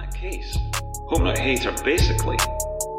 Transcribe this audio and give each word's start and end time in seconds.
that 0.00 0.14
case, 0.14 0.56
Hope 1.08 1.22
Not 1.22 1.36
Hate 1.36 1.66
are 1.66 1.84
basically 1.84 2.38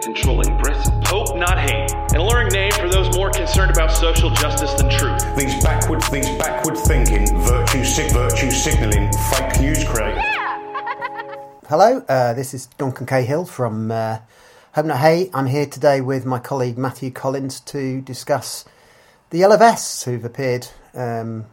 controlling 0.04 0.56
Britain. 0.58 1.02
Hope 1.06 1.36
Not 1.36 1.58
Hate, 1.58 1.92
an 1.92 2.18
alluring 2.18 2.50
name 2.50 2.72
for 2.74 2.90
those 2.90 3.16
more 3.16 3.32
concerned 3.32 3.72
about 3.72 3.92
social 3.92 4.30
justice 4.30 4.74
than 4.74 4.90
truth. 4.90 5.36
These 5.36 5.64
backwards, 5.64 6.10
these 6.12 6.30
backward 6.38 6.78
thinking, 6.78 7.26
virtue, 7.42 7.84
sig- 7.84 8.12
virtue 8.12 8.52
signalling, 8.52 9.12
fake 9.32 9.62
news 9.62 9.84
create. 9.84 10.18
Hello, 11.68 12.04
uh, 12.08 12.34
this 12.34 12.54
is 12.54 12.68
Duncan 12.78 13.08
Cahill 13.08 13.46
from 13.46 13.90
uh, 13.90 14.20
Hope 14.74 14.86
Not 14.86 15.00
Hate. 15.00 15.32
I'm 15.34 15.48
here 15.48 15.66
today 15.66 16.02
with 16.02 16.26
my 16.26 16.38
colleague 16.38 16.78
Matthew 16.78 17.10
Collins 17.10 17.62
to 17.62 18.02
discuss 18.02 18.66
the 19.32 19.40
Yellow 19.40 19.58
Vests 19.58 20.04
who've 20.04 20.26
appeared 20.26 20.68
um, 20.94 21.46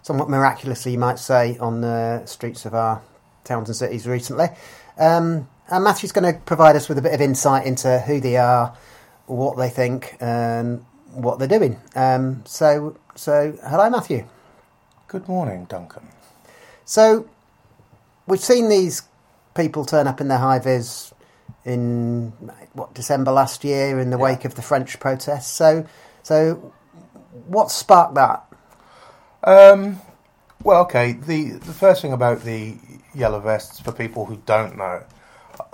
somewhat 0.00 0.28
miraculously, 0.28 0.92
you 0.92 0.98
might 0.98 1.20
say, 1.20 1.56
on 1.58 1.82
the 1.82 2.24
streets 2.26 2.64
of 2.64 2.74
our 2.74 3.02
towns 3.44 3.68
and 3.68 3.76
cities 3.76 4.06
recently. 4.06 4.46
Um, 4.98 5.48
and 5.68 5.84
Matthew's 5.84 6.12
going 6.12 6.32
to 6.32 6.38
provide 6.40 6.76
us 6.76 6.88
with 6.88 6.98
a 6.98 7.02
bit 7.02 7.14
of 7.14 7.20
insight 7.20 7.66
into 7.66 8.00
who 8.00 8.20
they 8.20 8.36
are, 8.36 8.76
what 9.26 9.56
they 9.56 9.70
think, 9.70 10.16
and 10.20 10.84
what 11.12 11.38
they're 11.38 11.48
doing. 11.48 11.80
Um, 11.94 12.42
so, 12.46 12.96
so 13.14 13.56
hello, 13.64 13.88
Matthew. 13.90 14.26
Good 15.08 15.28
morning, 15.28 15.64
Duncan. 15.66 16.08
So, 16.84 17.28
we've 18.26 18.40
seen 18.40 18.68
these 18.68 19.02
people 19.54 19.84
turn 19.84 20.06
up 20.06 20.20
in 20.20 20.28
their 20.28 20.38
high 20.38 20.58
vis 20.58 21.12
in 21.64 22.32
what 22.72 22.92
December 22.94 23.30
last 23.30 23.62
year 23.64 24.00
in 24.00 24.10
the 24.10 24.16
Yeah. 24.16 24.22
wake 24.24 24.44
of 24.44 24.54
the 24.56 24.62
French 24.62 24.98
protests. 24.98 25.48
So, 25.50 25.86
so 26.22 26.72
what 27.46 27.70
sparked 27.70 28.14
that? 28.14 28.44
Um, 29.44 30.00
well, 30.62 30.82
okay. 30.82 31.12
The 31.12 31.52
the 31.52 31.72
first 31.72 32.02
thing 32.02 32.12
about 32.12 32.42
the 32.42 32.76
yellow 33.14 33.40
vests, 33.40 33.80
for 33.80 33.92
people 33.92 34.26
who 34.26 34.40
don't 34.46 34.76
know, 34.76 35.04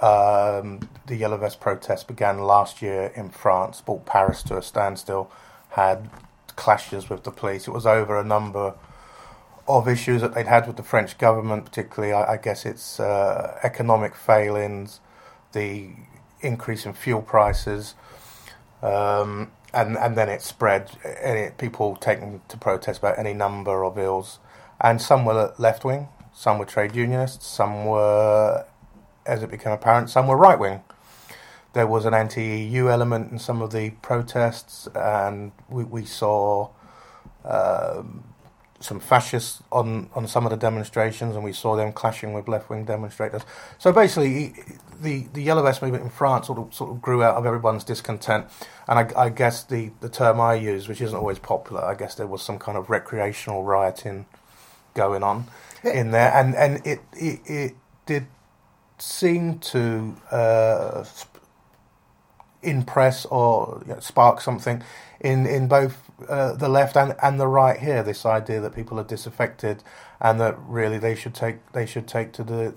um, 0.01 0.89
the 1.07 1.17
yellow 1.17 1.37
vest 1.37 1.61
protest 1.61 2.09
began 2.09 2.39
last 2.39 2.83
year 2.83 3.13
in 3.15 3.31
France, 3.31 3.81
brought 3.81 4.07
Paris 4.07 4.43
to 4.45 4.57
a 4.57 4.63
standstill, 4.63 5.31
had 5.71 6.11
clashes 6.57 7.09
with 7.09 7.25
the 7.25 7.31
police. 7.31 7.69
It 7.69 7.73
was 7.73 7.87
over 7.87 8.19
a 8.19 8.25
number 8.25 8.75
of 9.67 9.87
issues 9.87 10.23
that 10.23 10.35
they'd 10.35 10.47
had 10.47 10.67
with 10.67 10.77
the 10.77 10.83
French 10.83 11.19
government, 11.19 11.65
particularly, 11.65 12.13
I, 12.13 12.35
I 12.35 12.37
guess, 12.37 12.65
it's 12.65 12.99
uh, 12.99 13.59
economic 13.63 14.15
failings, 14.15 15.01
the 15.53 15.91
increase 16.41 16.87
in 16.87 16.95
fuel 16.95 17.23
prices. 17.23 17.95
Um, 18.83 19.53
and 19.75 19.97
and 19.99 20.17
then 20.17 20.29
it 20.29 20.43
spread. 20.43 20.91
Any, 21.05 21.51
people 21.51 21.97
taking 21.97 22.41
to 22.49 22.57
protest 22.57 23.01
about 23.01 23.19
any 23.19 23.35
number 23.35 23.85
of 23.85 23.99
ills, 23.99 24.39
and 24.81 25.01
some 25.01 25.25
were 25.25 25.53
left 25.59 25.85
wing, 25.85 26.09
some 26.39 26.57
were 26.57 26.65
trade 26.65 26.95
unionists, 26.95 27.49
some 27.49 27.85
were, 27.85 28.65
as 29.27 29.43
it 29.43 29.51
became 29.51 29.73
apparent, 29.73 30.09
some 30.09 30.29
were 30.29 30.37
right 30.37 30.57
wing. 30.57 30.85
There 31.73 31.89
was 31.89 32.05
an 32.05 32.15
anti-EU 32.15 32.89
element 32.89 33.33
in 33.33 33.41
some 33.41 33.61
of 33.61 33.73
the 33.73 33.91
protests, 34.03 34.87
and 34.95 35.51
we, 35.69 35.83
we 35.83 36.05
saw 36.05 36.71
um, 37.45 38.23
some 38.79 39.01
fascists 39.01 39.65
on, 39.73 40.11
on 40.15 40.29
some 40.29 40.47
of 40.47 40.51
the 40.51 40.57
demonstrations, 40.57 41.35
and 41.35 41.43
we 41.43 41.53
saw 41.53 41.75
them 41.75 41.93
clashing 41.93 42.33
with 42.33 42.47
left 42.47 42.71
wing 42.71 42.85
demonstrators. 42.85 43.43
So 43.79 43.91
basically, 43.93 44.55
the 45.01 45.27
the 45.33 45.43
Yellow 45.43 45.65
Vest 45.65 45.83
movement 45.83 46.05
in 46.05 46.11
France 46.11 46.47
sort 46.47 46.61
of 46.61 46.73
sort 46.73 46.91
of 46.93 47.03
grew 47.03 47.21
out 47.25 47.35
of 47.35 47.47
everyone's 47.47 47.83
discontent, 47.83 48.47
and 48.87 49.01
I, 49.01 49.25
I 49.25 49.29
guess 49.31 49.65
the, 49.65 49.91
the 49.99 50.09
term 50.09 50.41
I 50.41 50.55
use, 50.55 50.87
which 50.87 51.01
isn't 51.01 51.19
always 51.19 51.41
popular, 51.41 51.85
I 51.85 51.97
guess 51.97 52.15
there 52.15 52.29
was 52.29 52.43
some 52.43 52.61
kind 52.61 52.79
of 52.79 52.89
recreational 52.91 53.65
rioting 53.65 54.27
going 55.05 55.23
on 55.23 55.47
in 55.83 56.11
there, 56.11 56.33
and 56.35 56.55
and 56.55 56.87
it 56.87 57.01
it, 57.13 57.41
it 57.47 57.75
did 58.07 58.27
seem 58.99 59.59
to 59.73 60.17
uh, 60.31 61.05
impress 62.63 63.25
or 63.27 63.83
you 63.87 63.95
know, 63.95 64.01
spark 64.01 64.41
something 64.41 64.83
in 65.21 65.47
in 65.47 65.69
both 65.69 65.95
uh, 66.29 66.53
the 66.55 66.69
left 66.69 66.97
and, 66.97 67.15
and 67.23 67.39
the 67.39 67.47
right 67.47 67.79
here. 67.79 68.03
This 68.03 68.27
idea 68.27 68.61
that 68.61 68.75
people 68.75 68.99
are 69.01 69.05
disaffected 69.05 69.83
and 70.21 70.41
that 70.41 70.57
really 70.79 70.99
they 70.99 71.15
should 71.15 71.35
take 71.35 71.57
they 71.73 71.87
should 71.87 72.07
take 72.07 72.33
to 72.33 72.43
the 72.43 72.75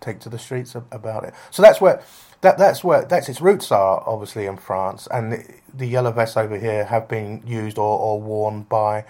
take 0.00 0.20
to 0.20 0.28
the 0.28 0.38
streets 0.38 0.74
about 0.74 1.24
it. 1.24 1.34
So 1.50 1.62
that's 1.62 1.80
where 1.80 2.02
that 2.40 2.58
that's 2.58 2.84
where 2.84 3.04
that's 3.04 3.28
its 3.28 3.40
roots 3.40 3.72
are 3.72 4.02
obviously 4.06 4.46
in 4.46 4.56
France, 4.56 5.08
and 5.10 5.32
the, 5.32 5.44
the 5.74 5.86
yellow 5.86 6.12
vests 6.12 6.36
over 6.36 6.58
here 6.58 6.84
have 6.84 7.08
been 7.08 7.42
used 7.46 7.78
or, 7.78 7.98
or 7.98 8.20
worn 8.20 8.62
by 8.62 9.04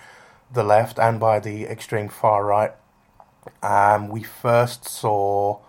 the 0.53 0.63
left 0.63 0.99
and 0.99 1.21
by 1.21 1.41
the 1.41 1.65
extreme 1.65 2.09
far 2.09 2.45
right. 2.45 2.73
Um, 3.63 4.09
we 4.09 4.23
first 4.23 4.89
saw 4.89 5.61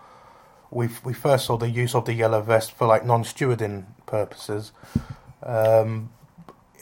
we 0.72 0.90
we 1.04 1.14
first 1.14 1.46
saw 1.46 1.58
the 1.58 1.70
use 1.70 1.96
of 1.96 2.06
the 2.06 2.14
yellow 2.14 2.42
vest 2.42 2.72
for 2.72 2.88
like 2.88 3.06
non-stewarding 3.06 3.86
purposes 4.06 4.72
um, 5.44 6.10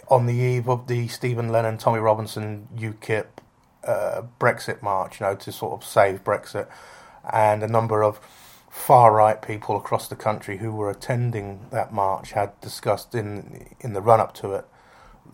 on 0.10 0.26
the 0.26 0.34
eve 0.34 0.68
of 0.68 0.88
the 0.88 1.08
Stephen 1.08 1.50
Lennon, 1.50 1.78
Tommy 1.78 2.00
Robinson 2.00 2.68
UKIP 2.76 3.28
uh, 3.84 4.24
Brexit 4.40 4.82
march, 4.82 5.20
you 5.20 5.26
know, 5.26 5.36
to 5.36 5.52
sort 5.52 5.74
of 5.74 5.88
save 5.88 6.24
Brexit, 6.24 6.68
and 7.32 7.64
a 7.64 7.68
number 7.68 8.04
of 8.04 8.20
far 8.70 9.14
right 9.14 9.42
people 9.42 9.76
across 9.76 10.08
the 10.08 10.16
country 10.16 10.58
who 10.58 10.72
were 10.72 10.90
attending 10.90 11.66
that 11.72 11.92
march 11.92 12.34
had 12.34 12.60
discussed 12.62 13.16
in 13.16 13.68
in 13.80 13.94
the 13.94 14.02
run 14.02 14.20
up 14.20 14.34
to 14.36 14.54
it 14.54 14.66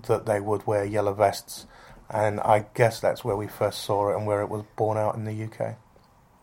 that 0.08 0.26
they 0.26 0.40
would 0.40 0.66
wear 0.66 0.84
yellow 0.84 1.14
vests, 1.14 1.66
and 2.14 2.40
I 2.40 2.66
guess 2.76 3.00
that's 3.00 3.26
where 3.26 3.36
we 3.36 3.48
first 3.48 3.82
saw 3.84 4.12
it 4.12 4.16
and 4.16 4.28
where 4.28 4.42
it 4.42 4.50
was 4.50 4.64
born 4.76 4.98
out 4.98 5.16
in 5.16 5.26
the 5.26 5.44
UK. 5.44 5.76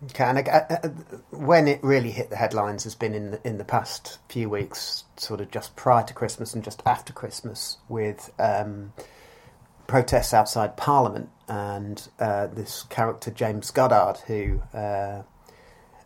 Okay, 0.06 0.24
and 0.24 0.38
uh, 0.48 0.62
uh, 0.68 0.88
when 1.30 1.68
it 1.68 1.78
really 1.84 2.10
hit 2.10 2.30
the 2.30 2.36
headlines 2.36 2.84
has 2.84 2.94
been 2.94 3.14
in 3.14 3.32
the, 3.32 3.46
in 3.46 3.58
the 3.58 3.64
past 3.64 4.18
few 4.28 4.48
weeks, 4.48 5.04
sort 5.16 5.40
of 5.40 5.50
just 5.50 5.76
prior 5.76 6.02
to 6.04 6.14
Christmas 6.14 6.54
and 6.54 6.64
just 6.64 6.82
after 6.84 7.12
Christmas, 7.12 7.76
with 7.88 8.32
um, 8.38 8.92
protests 9.86 10.34
outside 10.34 10.76
Parliament 10.76 11.28
and 11.48 12.08
uh, 12.18 12.46
this 12.48 12.84
character 12.84 13.30
James 13.30 13.70
Goddard, 13.70 14.20
who 14.26 14.62
uh, 14.72 15.22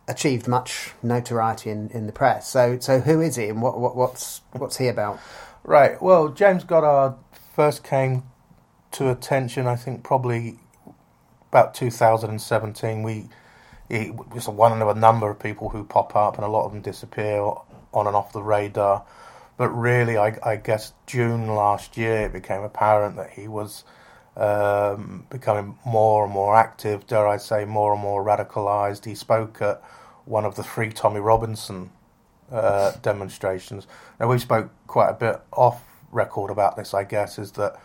achieved 0.07 0.47
much 0.47 0.91
notoriety 1.01 1.69
in, 1.71 1.89
in 1.89 2.05
the 2.05 2.13
press. 2.13 2.49
So, 2.49 2.77
so 2.79 2.99
who 2.99 3.21
is 3.21 3.37
he, 3.37 3.47
and 3.47 3.61
what, 3.61 3.79
what 3.79 3.95
what's 3.95 4.41
what's 4.51 4.77
he 4.77 4.89
about? 4.89 5.19
Right. 5.63 5.99
Well, 6.01 6.29
James 6.29 6.65
Goddard 6.65 7.17
first 7.55 7.83
came 7.83 8.23
to 8.95 9.09
attention, 9.09 9.67
I 9.67 9.75
think, 9.75 10.03
probably 10.03 10.57
about 11.49 11.73
2017. 11.73 13.03
We 13.03 13.25
it, 13.89 14.33
was 14.33 14.47
one 14.47 14.81
of 14.81 14.87
a 14.87 14.99
number 14.99 15.29
of 15.29 15.39
people 15.39 15.69
who 15.69 15.83
pop 15.83 16.15
up, 16.15 16.35
and 16.35 16.43
a 16.43 16.47
lot 16.47 16.65
of 16.65 16.71
them 16.71 16.81
disappear 16.81 17.39
on 17.93 18.07
and 18.07 18.15
off 18.15 18.31
the 18.31 18.41
radar. 18.41 19.05
But 19.57 19.69
really, 19.69 20.17
I, 20.17 20.37
I 20.43 20.55
guess 20.57 20.93
June 21.05 21.47
last 21.47 21.97
year, 21.97 22.25
it 22.25 22.33
became 22.33 22.61
apparent 22.61 23.15
that 23.17 23.31
he 23.31 23.47
was 23.47 23.83
um, 24.35 25.25
becoming 25.29 25.77
more 25.85 26.25
and 26.25 26.33
more 26.33 26.55
active. 26.55 27.07
Dare 27.07 27.27
I 27.27 27.37
say, 27.37 27.65
more 27.65 27.93
and 27.93 28.01
more 28.01 28.23
radicalised. 28.23 29.05
He 29.05 29.15
spoke 29.15 29.61
at 29.61 29.81
one 30.25 30.45
of 30.45 30.55
the 30.55 30.63
three 30.63 30.91
Tommy 30.91 31.19
Robinson 31.19 31.91
uh, 32.51 32.93
demonstrations. 33.01 33.87
Now 34.19 34.27
we 34.27 34.39
spoke 34.39 34.71
quite 34.87 35.09
a 35.09 35.13
bit 35.13 35.41
off 35.51 35.83
record 36.11 36.49
about 36.51 36.75
this. 36.75 36.93
I 36.93 37.03
guess 37.03 37.37
is 37.37 37.51
that 37.53 37.79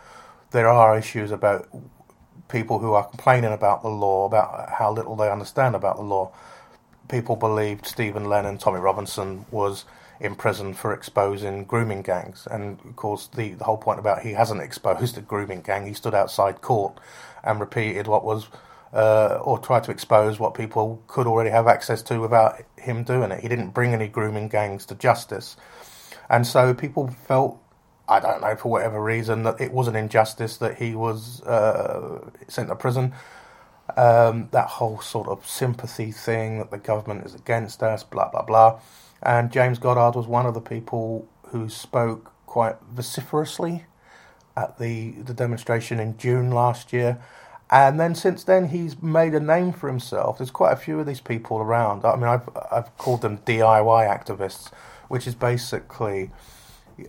there 0.51 0.67
are 0.69 0.97
issues 0.97 1.31
about 1.31 1.67
people 2.47 2.79
who 2.79 2.93
are 2.93 3.05
complaining 3.05 3.53
about 3.53 3.81
the 3.81 3.89
law, 3.89 4.25
about 4.25 4.69
how 4.69 4.91
little 4.91 5.15
they 5.15 5.31
understand 5.31 5.75
about 5.75 5.95
the 5.95 6.03
law. 6.03 6.31
People 7.09 7.35
believed 7.35 7.85
Stephen 7.85 8.25
Lennon, 8.25 8.57
Tommy 8.57 8.79
Robinson 8.79 9.45
was 9.51 9.85
in 10.19 10.35
prison 10.35 10.73
for 10.73 10.93
exposing 10.93 11.65
grooming 11.65 12.03
gangs, 12.03 12.47
and 12.51 12.79
of 12.85 12.95
course 12.95 13.27
the, 13.27 13.53
the 13.53 13.63
whole 13.63 13.77
point 13.77 13.99
about 13.99 14.21
he 14.21 14.33
hasn't 14.33 14.61
exposed 14.61 15.17
a 15.17 15.21
grooming 15.21 15.61
gang. 15.61 15.87
He 15.87 15.93
stood 15.93 16.13
outside 16.13 16.61
court 16.61 16.99
and 17.43 17.59
repeated 17.59 18.07
what 18.07 18.23
was 18.23 18.47
uh, 18.93 19.39
or 19.41 19.57
tried 19.57 19.83
to 19.85 19.91
expose 19.91 20.39
what 20.39 20.53
people 20.53 21.01
could 21.07 21.25
already 21.25 21.49
have 21.49 21.67
access 21.67 22.01
to 22.03 22.19
without 22.19 22.61
him 22.77 23.03
doing 23.03 23.31
it. 23.31 23.39
He 23.39 23.47
didn't 23.47 23.69
bring 23.69 23.93
any 23.93 24.07
grooming 24.07 24.49
gangs 24.49 24.85
to 24.87 24.95
justice. 24.95 25.55
And 26.29 26.45
so 26.45 26.73
people 26.73 27.07
felt, 27.27 27.60
I 28.11 28.19
don't 28.19 28.41
know, 28.41 28.55
for 28.55 28.69
whatever 28.69 29.01
reason, 29.01 29.43
that 29.43 29.61
it 29.61 29.71
was 29.71 29.87
an 29.87 29.95
injustice 29.95 30.57
that 30.57 30.77
he 30.79 30.95
was 30.95 31.41
uh, 31.43 32.29
sent 32.49 32.67
to 32.67 32.75
prison. 32.75 33.13
Um, 33.95 34.49
that 34.51 34.67
whole 34.67 34.99
sort 34.99 35.27
of 35.29 35.47
sympathy 35.47 36.11
thing 36.11 36.59
that 36.59 36.71
the 36.71 36.77
government 36.77 37.25
is 37.25 37.33
against 37.33 37.81
us, 37.81 38.03
blah, 38.03 38.29
blah, 38.29 38.43
blah. 38.43 38.79
And 39.23 39.51
James 39.51 39.79
Goddard 39.79 40.17
was 40.17 40.27
one 40.27 40.45
of 40.45 40.53
the 40.53 40.61
people 40.61 41.27
who 41.47 41.69
spoke 41.69 42.33
quite 42.45 42.75
vociferously 42.91 43.85
at 44.57 44.77
the, 44.77 45.11
the 45.11 45.33
demonstration 45.33 45.99
in 45.99 46.17
June 46.17 46.51
last 46.51 46.91
year. 46.91 47.17
And 47.69 47.97
then 47.97 48.15
since 48.15 48.43
then, 48.43 48.67
he's 48.69 49.01
made 49.01 49.33
a 49.33 49.39
name 49.39 49.71
for 49.71 49.87
himself. 49.87 50.37
There's 50.37 50.51
quite 50.51 50.73
a 50.73 50.75
few 50.75 50.99
of 50.99 51.05
these 51.05 51.21
people 51.21 51.59
around. 51.59 52.03
I 52.03 52.15
mean, 52.15 52.25
I've 52.25 52.49
I've 52.69 52.97
called 52.97 53.21
them 53.21 53.37
DIY 53.39 54.05
activists, 54.05 54.69
which 55.07 55.25
is 55.25 55.35
basically, 55.35 56.31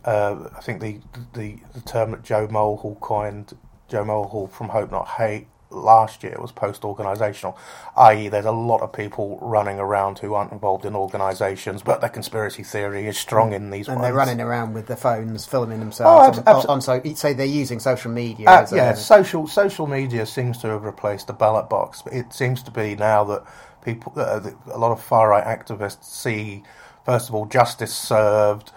uh, 0.05 0.49
I 0.57 0.61
think 0.61 0.81
the, 0.81 0.99
the 1.35 1.59
the 1.75 1.81
term 1.81 2.13
that 2.13 2.23
Joe 2.23 2.49
Mulhall 2.49 2.97
coined, 3.01 3.57
Joe 3.89 4.05
Mulhall 4.05 4.49
from 4.49 4.69
Hope 4.71 4.91
Not 4.91 5.09
Hate, 5.09 5.47
last 5.75 6.23
year 6.23 6.37
was 6.39 6.53
post 6.53 6.83
organisational, 6.83 7.57
i.e., 7.97 8.29
there's 8.29 8.45
a 8.45 8.53
lot 8.53 8.81
of 8.83 8.93
people 8.93 9.39
running 9.41 9.79
around 9.79 10.19
who 10.19 10.35
aren't 10.35 10.53
involved 10.53 10.85
in 10.85 10.95
organisations, 10.95 11.83
but 11.83 12.01
their 12.01 12.11
conspiracy 12.11 12.63
theory 12.63 13.07
is 13.07 13.19
strong 13.19 13.53
in 13.53 13.71
these 13.71 13.89
and 13.89 13.97
ones. 13.97 14.07
they're 14.07 14.15
running 14.15 14.41
around 14.41 14.75
with 14.75 14.87
their 14.87 14.97
phones, 14.97 15.45
filming 15.47 15.81
themselves. 15.81 16.39
Oh, 16.39 16.43
abso- 16.43 16.69
on, 16.69 16.81
so 16.81 17.01
say 17.15 17.33
they're 17.33 17.47
using 17.47 17.81
social 17.81 18.11
media. 18.11 18.49
Uh, 18.49 18.63
as 18.63 18.73
a- 18.73 18.77
yeah, 18.77 18.95
social 18.95 19.47
social 19.47 19.87
media 19.87 20.27
seems 20.27 20.59
to 20.59 20.69
have 20.69 20.85
replaced 20.85 21.27
the 21.27 21.33
ballot 21.33 21.69
box. 21.69 22.03
It 22.13 22.33
seems 22.33 22.63
to 22.65 22.71
be 22.71 22.95
now 22.95 23.25
that 23.25 23.45
people, 23.85 24.13
uh, 24.17 24.41
a 24.71 24.79
lot 24.79 24.93
of 24.93 25.03
far 25.03 25.29
right 25.29 25.45
activists 25.45 26.05
see, 26.05 26.63
first 27.05 27.29
of 27.29 27.35
all, 27.35 27.47
justice 27.47 27.95
served 27.95 28.73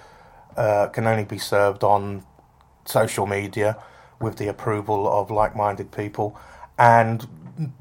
uh, 0.58 0.88
can 0.88 1.08
only 1.08 1.26
be 1.26 1.38
served 1.38 1.84
on 1.84 2.24
social 2.86 3.26
media 3.26 3.78
with 4.20 4.38
the 4.38 4.48
approval 4.48 5.08
of 5.08 5.30
like 5.30 5.56
minded 5.56 5.92
people, 5.92 6.38
and 6.78 7.28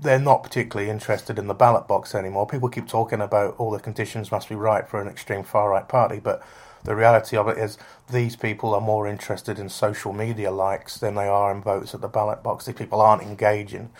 they're 0.00 0.18
not 0.18 0.42
particularly 0.42 0.90
interested 0.90 1.38
in 1.38 1.46
the 1.46 1.54
ballot 1.54 1.88
box 1.88 2.14
anymore. 2.14 2.46
People 2.46 2.68
keep 2.68 2.86
talking 2.86 3.20
about 3.20 3.54
all 3.58 3.70
the 3.70 3.80
conditions 3.80 4.30
must 4.30 4.48
be 4.48 4.54
right 4.54 4.88
for 4.88 5.00
an 5.00 5.08
extreme 5.08 5.42
far 5.42 5.70
right 5.70 5.88
party, 5.88 6.20
but 6.20 6.42
the 6.84 6.94
reality 6.94 7.36
of 7.36 7.48
it 7.48 7.58
is 7.58 7.78
these 8.12 8.36
people 8.36 8.74
are 8.74 8.80
more 8.80 9.08
interested 9.08 9.58
in 9.58 9.68
social 9.68 10.12
media 10.12 10.50
likes 10.50 10.98
than 10.98 11.14
they 11.14 11.26
are 11.26 11.50
in 11.50 11.62
votes 11.62 11.94
at 11.94 12.02
the 12.02 12.08
ballot 12.08 12.42
box. 12.42 12.66
These 12.66 12.74
people 12.74 13.00
aren't 13.00 13.22
engaging 13.22 13.90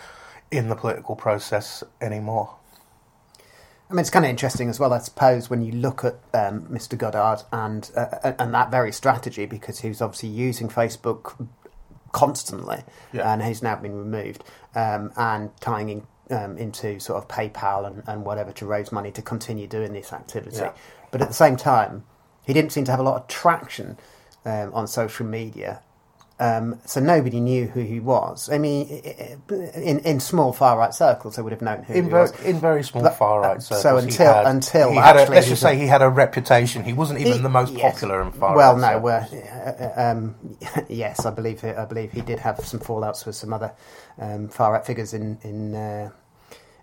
in 0.51 0.69
the 0.69 0.75
political 0.75 1.15
process 1.15 1.83
anymore. 1.99 2.55
I 3.89 3.93
mean, 3.93 3.99
it's 3.99 4.09
kind 4.09 4.25
of 4.25 4.29
interesting 4.31 4.69
as 4.69 4.79
well, 4.79 4.93
I 4.93 4.97
suppose, 4.99 5.49
when 5.49 5.61
you 5.61 5.71
look 5.71 6.03
at 6.03 6.15
um, 6.33 6.63
Mr. 6.63 6.97
Goddard 6.97 7.43
and 7.51 7.89
uh, 7.95 8.33
and 8.39 8.53
that 8.53 8.71
very 8.71 8.91
strategy, 8.91 9.45
because 9.45 9.79
he 9.79 9.89
was 9.89 10.01
obviously 10.01 10.29
using 10.29 10.69
Facebook 10.69 11.47
constantly, 12.11 12.81
Yeah. 13.13 13.31
and 13.31 13.43
he's 13.43 13.61
now 13.61 13.75
been 13.75 13.95
removed, 13.95 14.43
um, 14.73 15.11
and 15.17 15.55
tying 15.61 15.89
in, 15.89 16.07
um, 16.35 16.57
into 16.57 16.99
sort 16.99 17.21
of 17.21 17.27
PayPal 17.27 17.85
and, 17.85 18.03
and 18.07 18.25
whatever 18.25 18.51
to 18.53 18.65
raise 18.65 18.91
money 18.91 19.11
to 19.11 19.21
continue 19.21 19.67
doing 19.67 19.93
this 19.93 20.11
activity. 20.13 20.57
Yeah. 20.57 20.71
But 21.11 21.21
at 21.21 21.27
the 21.27 21.33
same 21.33 21.55
time, 21.57 22.05
he 22.45 22.53
didn't 22.53 22.71
seem 22.71 22.85
to 22.85 22.91
have 22.91 22.99
a 22.99 23.03
lot 23.03 23.21
of 23.21 23.27
traction 23.27 23.97
um, 24.45 24.73
on 24.73 24.87
social 24.87 25.25
media. 25.25 25.81
Um, 26.37 26.81
so 26.85 26.99
nobody 26.99 27.39
knew 27.39 27.67
who 27.67 27.79
he 27.79 28.01
was. 28.01 28.49
I 28.49 28.57
mean, 28.57 28.87
in 29.73 29.99
in 29.99 30.19
small 30.19 30.51
far 30.51 30.77
right 30.77 30.93
circles, 30.93 31.37
they 31.37 31.41
would 31.41 31.53
have 31.53 31.61
known 31.61 31.83
who 31.83 31.93
In 31.93 32.03
he 32.05 32.09
very, 32.09 32.21
was. 32.23 32.41
in 32.41 32.59
very 32.59 32.83
small 32.83 33.03
But, 33.03 33.15
far 33.15 33.41
uh, 33.41 33.47
right 33.53 33.63
circles, 33.63 33.81
so 33.83 33.95
he 33.97 34.03
until- 34.03 34.33
had- 34.33 34.45
until 34.47 34.91
he 34.91 34.97
had 34.97 35.15
a, 35.15 35.19
actually 35.21 35.35
let's 35.35 35.47
just 35.47 35.61
say 35.61 35.77
he 35.77 35.87
had 35.87 36.01
a 36.01 36.09
reputation. 36.09 36.83
He 36.83 36.91
wasn't 36.91 37.19
even 37.21 37.33
He- 37.33 37.39
the 37.39 37.47
most 37.47 37.71
yes. 37.73 37.93
popular 37.93 38.21
in 38.21 38.31
far 38.33 38.53
Well, 38.53 38.75
right. 38.77 39.01
no, 39.01 39.09
circles. 39.09 39.33
uh, 39.49 39.93
uh, 39.97 40.01
um, 40.11 40.35
yes, 40.89 41.25
I 41.25 41.31
believe 41.31 41.63
I 41.63 41.85
believe 41.85 42.11
he 42.11 42.19
did 42.21 42.39
have 42.39 42.59
some 42.65 42.81
fallouts 42.81 43.25
with 43.25 43.37
some 43.37 43.53
other 43.53 43.71
um, 44.19 44.49
far 44.49 44.73
right 44.73 44.85
figures 44.85 45.13
in 45.13 45.37
in 45.41 45.73
uh, 45.73 46.09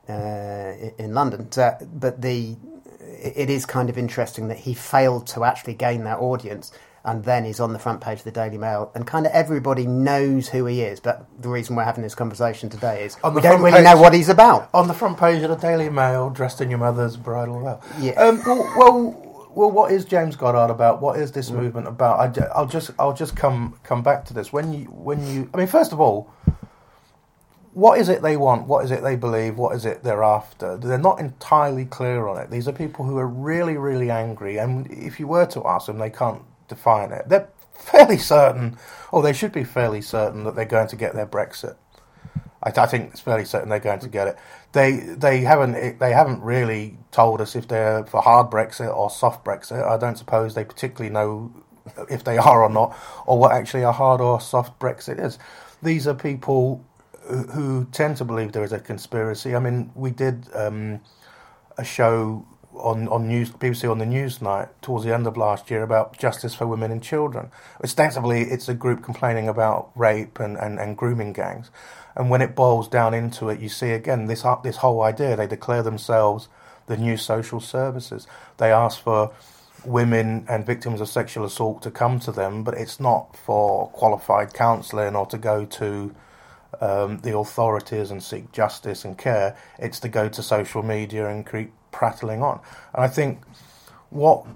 uh, 0.09 0.73
in 0.99 1.13
London. 1.15 1.49
But 1.55 2.23
the 2.23 2.57
it 3.01 3.51
is 3.51 3.67
kind 3.67 3.91
of 3.91 3.99
interesting 3.99 4.49
that 4.49 4.57
he 4.59 4.73
failed 4.75 5.27
to 5.29 5.45
actually 5.45 5.75
gain 5.75 6.05
that 6.05 6.19
audience. 6.21 6.73
And 7.05 7.25
then 7.25 7.45
he's 7.45 7.59
on 7.59 7.73
the 7.73 7.81
front 7.81 8.01
page 8.01 8.19
of 8.19 8.25
the 8.25 8.31
Daily 8.31 8.59
Mail, 8.59 8.93
and 8.95 9.07
kind 9.07 9.27
of 9.27 9.33
everybody 9.33 9.87
knows 9.87 10.49
who 10.49 10.67
he 10.67 10.83
is. 10.83 11.01
But 11.01 11.27
the 11.41 11.49
reason 11.49 11.75
we're 11.75 11.85
having 11.85 12.05
this 12.05 12.15
conversation 12.15 12.71
today 12.71 13.05
is 13.05 13.17
we 13.35 13.41
don't 13.41 13.61
really 13.61 13.83
know 13.83 13.97
what 13.97 14.15
he's 14.15 14.29
about. 14.29 14.71
on 14.73 14.87
the 14.87 14.95
front 14.95 15.19
page 15.19 15.43
of 15.43 15.51
the 15.51 15.57
Daily 15.57 15.91
Mail, 15.91 16.31
dressed 16.31 16.61
in 16.61 16.71
your 16.71 16.79
mother's 16.79 17.17
bridal 17.17 17.61
veil. 17.61 17.83
Yeah. 17.99 18.13
Um, 18.13 18.41
well, 18.47 18.73
well, 18.77 19.51
well, 19.55 19.71
what 19.71 19.93
is 19.93 20.05
James 20.05 20.37
Goddard 20.37 20.73
about? 20.73 21.03
What 21.03 21.19
is 21.19 21.33
this 21.33 21.51
movement 21.51 21.89
about? 21.89 22.39
I, 22.39 22.47
I'll 22.55 22.67
just, 22.67 22.91
I'll 22.99 23.13
just 23.13 23.37
come, 23.37 23.79
come 23.83 24.03
back 24.03 24.25
to 24.27 24.35
this. 24.35 24.53
When 24.53 24.73
you, 24.73 24.85
when 24.87 25.27
you, 25.27 25.51
I 25.53 25.59
mean, 25.59 25.67
first 25.67 25.93
of 25.93 26.01
all, 26.01 26.33
what 27.75 27.99
is 27.99 28.09
it 28.09 28.23
they 28.23 28.37
want? 28.37 28.67
What 28.67 28.85
is 28.85 28.91
it 28.91 29.03
they 29.03 29.17
believe? 29.17 29.57
What 29.57 29.75
is 29.75 29.85
it 29.85 30.03
they're 30.03 30.23
after? 30.23 30.77
They're 30.77 30.99
not 30.99 31.19
entirely 31.21 31.85
clear 31.85 32.29
on 32.29 32.39
it. 32.39 32.51
These 32.51 32.69
are 32.69 32.73
people 32.73 33.05
who 33.05 33.17
are 33.19 33.27
really, 33.27 33.77
really 33.77 34.11
angry, 34.11 34.59
and 34.59 34.91
if 34.91 35.19
you 35.19 35.27
were 35.27 35.47
to 35.47 35.67
ask 35.67 35.87
them, 35.87 35.99
they 35.99 36.11
can't 36.11 36.43
define 36.75 37.13
it. 37.13 37.29
They're 37.29 37.49
fairly 37.75 38.19
certain, 38.19 38.77
or 39.11 39.23
they 39.23 39.33
should 39.33 39.53
be 39.53 39.65
fairly 39.65 40.03
certain, 40.03 40.45
that 40.45 40.55
they're 40.57 40.65
going 40.65 40.89
to 40.89 40.97
get 40.97 41.15
their 41.15 41.27
Brexit. 41.27 41.77
I, 42.63 42.71
I 42.77 42.87
think 42.87 43.11
it's 43.11 43.21
fairly 43.21 43.45
certain 43.45 43.69
they're 43.69 43.81
going 43.91 44.01
to 44.01 44.09
get 44.09 44.29
it. 44.29 44.37
They 44.73 44.93
they 44.93 45.41
haven't 45.41 45.99
they 45.99 46.13
haven't 46.13 46.41
really 46.43 46.97
told 47.11 47.41
us 47.41 47.55
if 47.57 47.69
they're 47.69 48.05
for 48.07 48.23
hard 48.23 48.51
Brexit 48.51 48.95
or 48.95 49.11
soft 49.11 49.45
Brexit. 49.45 49.87
I 49.87 49.99
don't 49.99 50.17
suppose 50.17 50.55
they 50.55 50.65
particularly 50.65 51.13
know 51.13 51.53
if 52.09 52.25
they 52.25 52.39
are 52.39 52.63
or 52.63 52.71
not, 52.71 52.97
or 53.27 53.39
what 53.39 53.53
actually 53.53 53.83
a 53.83 53.93
hard 53.93 54.21
or 54.21 54.41
soft 54.41 54.79
Brexit 54.79 55.23
is. 55.23 55.39
These 55.83 56.07
are 56.07 56.15
people 56.15 56.85
who, 57.29 57.87
tend 57.93 58.17
to 58.17 58.25
believe 58.25 58.53
there 58.53 58.65
is 58.65 58.73
a 58.73 58.81
conspiracy. 58.81 59.55
I 59.55 59.61
mean, 59.61 59.91
we 59.95 60.11
did 60.11 60.49
um, 60.55 61.01
a 61.79 61.85
show 61.85 62.47
on 62.75 63.09
on 63.09 63.29
news 63.29 63.51
BBC 63.51 63.91
on 63.91 63.99
the 63.99 64.05
Newsnight 64.05 64.69
towards 64.81 65.05
the 65.05 65.15
end 65.15 65.27
of 65.27 65.37
last 65.37 65.71
year 65.71 65.83
about 65.83 66.19
justice 66.19 66.55
for 66.55 66.67
women 66.67 66.91
and 66.91 67.03
children. 67.03 67.51
Ostensibly, 67.83 68.43
it's 68.43 68.69
a 68.69 68.75
group 68.75 69.03
complaining 69.03 69.49
about 69.49 69.91
rape 69.95 70.41
and, 70.41 70.57
and, 70.57 70.79
and 70.79 70.97
grooming 70.97 71.33
gangs, 71.33 71.71
and 72.15 72.31
when 72.31 72.43
it 72.43 72.55
boils 72.55 72.89
down 72.89 73.15
into 73.15 73.49
it, 73.49 73.61
you 73.61 73.69
see 73.69 73.91
again 73.91 74.27
this 74.27 74.45
uh, 74.45 74.57
this 74.63 74.79
whole 74.79 75.03
idea. 75.03 75.37
They 75.37 75.47
declare 75.47 75.83
themselves 75.83 76.49
the 76.87 76.97
new 76.97 77.17
social 77.17 77.61
services. 77.61 78.27
They 78.59 78.73
ask 78.73 79.01
for 79.01 79.33
women 79.85 80.47
and 80.49 80.65
victims 80.65 81.01
of 81.01 81.09
sexual 81.09 81.45
assault 81.45 81.83
to 81.83 81.91
come 81.91 82.21
to 82.21 82.33
them, 82.33 82.65
but 82.65 82.75
it's 82.75 83.01
not 83.01 83.37
for 83.37 83.89
qualified 83.89 84.55
counselling 84.55 85.17
or 85.17 85.27
to 85.27 85.39
go 85.39 85.65
to 85.65 86.15
um, 86.81 87.19
the 87.19 87.37
authorities 87.37 88.11
and 88.11 88.23
seek 88.23 88.53
justice 88.53 89.05
and 89.05 89.19
care. 89.19 89.57
It's 89.79 90.01
to 90.01 90.09
go 90.09 90.29
to 90.29 90.43
social 90.43 90.83
media 90.83 91.29
and 91.29 91.49
keep 91.49 91.73
prattling 91.93 92.43
on. 92.43 92.61
And 92.95 93.05
I 93.05 93.09
think 93.09 93.41
what 94.11 94.47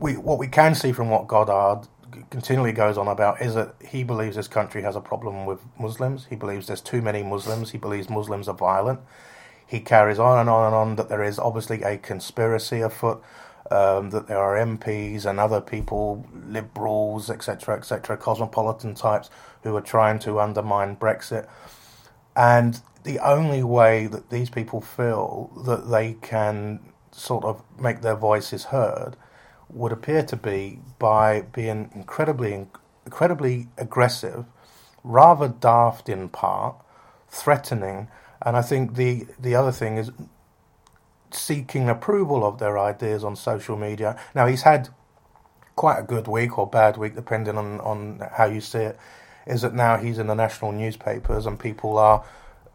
we 0.00 0.14
what 0.16 0.38
we 0.38 0.48
can 0.48 0.74
see 0.74 0.92
from 0.92 1.10
what 1.10 1.26
Goddard 1.26 1.88
continually 2.30 2.72
goes 2.72 2.96
on 2.96 3.08
about 3.08 3.42
is 3.42 3.54
that 3.54 3.74
he 3.86 4.02
believes 4.02 4.36
this 4.36 4.48
country 4.48 4.82
has 4.82 4.96
a 4.96 5.00
problem 5.00 5.46
with 5.46 5.60
Muslims. 5.78 6.26
He 6.26 6.36
believes 6.36 6.66
there's 6.66 6.80
too 6.80 7.02
many 7.02 7.22
Muslims. 7.22 7.70
He 7.70 7.78
believes 7.78 8.08
Muslims 8.08 8.48
are 8.48 8.54
violent. 8.54 9.00
He 9.66 9.80
carries 9.80 10.18
on 10.18 10.38
and 10.38 10.48
on 10.48 10.66
and 10.66 10.74
on 10.74 10.96
that 10.96 11.08
there 11.08 11.22
is 11.22 11.38
obviously 11.38 11.82
a 11.82 11.98
conspiracy 11.98 12.80
afoot. 12.80 13.22
Um, 13.68 14.10
that 14.10 14.28
there 14.28 14.38
are 14.38 14.54
MPs 14.54 15.26
and 15.26 15.40
other 15.40 15.60
people, 15.60 16.24
liberals, 16.32 17.28
etc., 17.28 17.76
etc., 17.76 18.16
cosmopolitan 18.16 18.94
types 18.94 19.28
who 19.64 19.74
are 19.74 19.80
trying 19.80 20.20
to 20.20 20.38
undermine 20.38 20.94
Brexit. 20.94 21.48
And 22.36 22.80
the 23.06 23.20
only 23.20 23.62
way 23.62 24.08
that 24.08 24.30
these 24.30 24.50
people 24.50 24.80
feel 24.80 25.50
that 25.64 25.88
they 25.88 26.14
can 26.14 26.80
sort 27.12 27.44
of 27.44 27.62
make 27.80 28.02
their 28.02 28.16
voices 28.16 28.64
heard 28.64 29.16
would 29.70 29.92
appear 29.92 30.22
to 30.24 30.36
be 30.36 30.80
by 30.98 31.42
being 31.52 31.88
incredibly, 31.94 32.66
incredibly 33.04 33.68
aggressive, 33.78 34.44
rather 35.04 35.48
daft 35.48 36.08
in 36.08 36.28
part, 36.28 36.74
threatening, 37.28 38.08
and 38.42 38.56
I 38.56 38.62
think 38.62 38.96
the 38.96 39.26
the 39.38 39.54
other 39.54 39.72
thing 39.72 39.96
is 39.96 40.10
seeking 41.30 41.88
approval 41.88 42.44
of 42.44 42.58
their 42.58 42.78
ideas 42.78 43.22
on 43.24 43.36
social 43.36 43.76
media. 43.76 44.18
Now 44.34 44.46
he's 44.46 44.62
had 44.62 44.88
quite 45.76 45.98
a 45.98 46.02
good 46.02 46.26
week 46.26 46.58
or 46.58 46.66
bad 46.66 46.96
week, 46.96 47.14
depending 47.14 47.56
on, 47.56 47.80
on 47.80 48.28
how 48.32 48.46
you 48.46 48.60
see 48.60 48.78
it, 48.78 48.98
is 49.46 49.62
that 49.62 49.74
now 49.74 49.96
he's 49.96 50.18
in 50.18 50.26
the 50.26 50.34
national 50.34 50.72
newspapers 50.72 51.46
and 51.46 51.58
people 51.58 51.98
are 51.98 52.24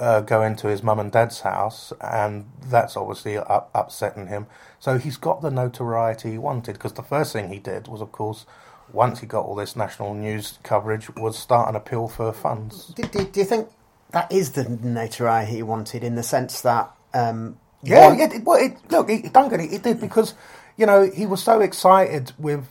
uh, 0.01 0.22
going 0.22 0.55
to 0.58 0.67
his 0.67 0.84
mum 0.84 1.00
and 1.00 1.12
dad's 1.12 1.41
house, 1.41 1.93
and 2.01 2.46
that's 2.65 2.98
obviously 2.98 3.38
up, 3.38 3.70
upsetting 3.75 4.27
him. 4.27 4.48
So 4.79 4.98
he's 4.98 5.17
got 5.17 5.41
the 5.41 5.51
notoriety 5.51 6.31
he 6.31 6.38
wanted 6.39 6.74
because 6.74 6.93
the 6.93 7.03
first 7.03 7.34
thing 7.34 7.50
he 7.50 7.60
did 7.60 7.88
was, 7.88 8.01
of 8.01 8.12
course, 8.12 8.46
once 8.91 9.20
he 9.20 9.27
got 9.27 9.46
all 9.46 9.55
this 9.55 9.75
national 9.75 10.15
news 10.15 10.60
coverage, 10.63 11.10
was 11.15 11.38
start 11.38 11.70
an 11.70 11.75
appeal 11.75 12.08
for 12.10 12.34
funds. 12.34 12.88
Do, 12.96 13.03
do, 13.03 13.24
do 13.25 13.39
you 13.39 13.46
think 13.46 13.70
that 14.12 14.31
is 14.31 14.51
the 14.53 14.67
notoriety 14.67 15.51
he 15.58 15.63
wanted 15.63 16.03
in 16.03 16.15
the 16.15 16.24
sense 16.24 16.62
that? 16.62 16.91
Um, 17.13 17.58
Yeah, 17.84 18.08
one- 18.10 18.20
yeah. 18.20 18.34
It, 18.34 18.43
well, 18.43 18.58
it, 18.63 18.77
look, 18.91 19.10
it, 19.10 19.31
Duncan, 19.31 19.60
it, 19.62 19.72
it 19.74 19.84
did 19.84 20.01
because 20.01 20.34
you 20.77 20.86
know 20.88 21.10
he 21.10 21.25
was 21.27 21.43
so 21.43 21.62
excited 21.62 22.34
with 22.39 22.65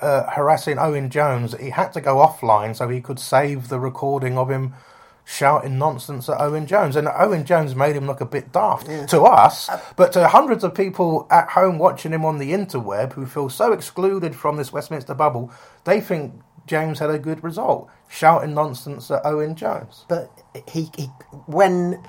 uh, 0.00 0.30
harassing 0.30 0.78
Owen 0.78 1.10
Jones 1.10 1.52
that 1.52 1.60
he 1.60 1.70
had 1.70 1.92
to 1.94 2.00
go 2.00 2.16
offline 2.16 2.74
so 2.76 2.88
he 2.88 3.00
could 3.00 3.18
save 3.18 3.68
the 3.68 3.78
recording 3.80 4.36
of 4.36 4.50
him 4.50 4.74
shouting 5.24 5.78
nonsense 5.78 6.28
at 6.28 6.40
Owen 6.40 6.66
Jones, 6.66 6.96
and 6.96 7.08
Owen 7.08 7.44
Jones 7.44 7.74
made 7.74 7.96
him 7.96 8.06
look 8.06 8.20
a 8.20 8.26
bit 8.26 8.52
daft 8.52 8.86
to 9.10 9.22
us, 9.22 9.70
but 9.96 10.12
to 10.12 10.28
hundreds 10.28 10.64
of 10.64 10.74
people 10.74 11.26
at 11.30 11.50
home 11.50 11.78
watching 11.78 12.12
him 12.12 12.24
on 12.24 12.38
the 12.38 12.52
interweb 12.52 13.12
who 13.12 13.26
feel 13.26 13.48
so 13.48 13.72
excluded 13.72 14.34
from 14.34 14.56
this 14.56 14.72
Westminster 14.72 15.14
bubble, 15.14 15.52
they 15.84 16.00
think 16.00 16.34
James 16.66 16.98
had 16.98 17.10
a 17.10 17.18
good 17.18 17.42
result 17.42 17.90
shouting 18.08 18.54
nonsense 18.54 19.10
at 19.10 19.24
Owen 19.24 19.56
Jones. 19.56 20.04
But 20.08 20.30
he, 20.68 20.90
he 20.96 21.06
when 21.46 22.02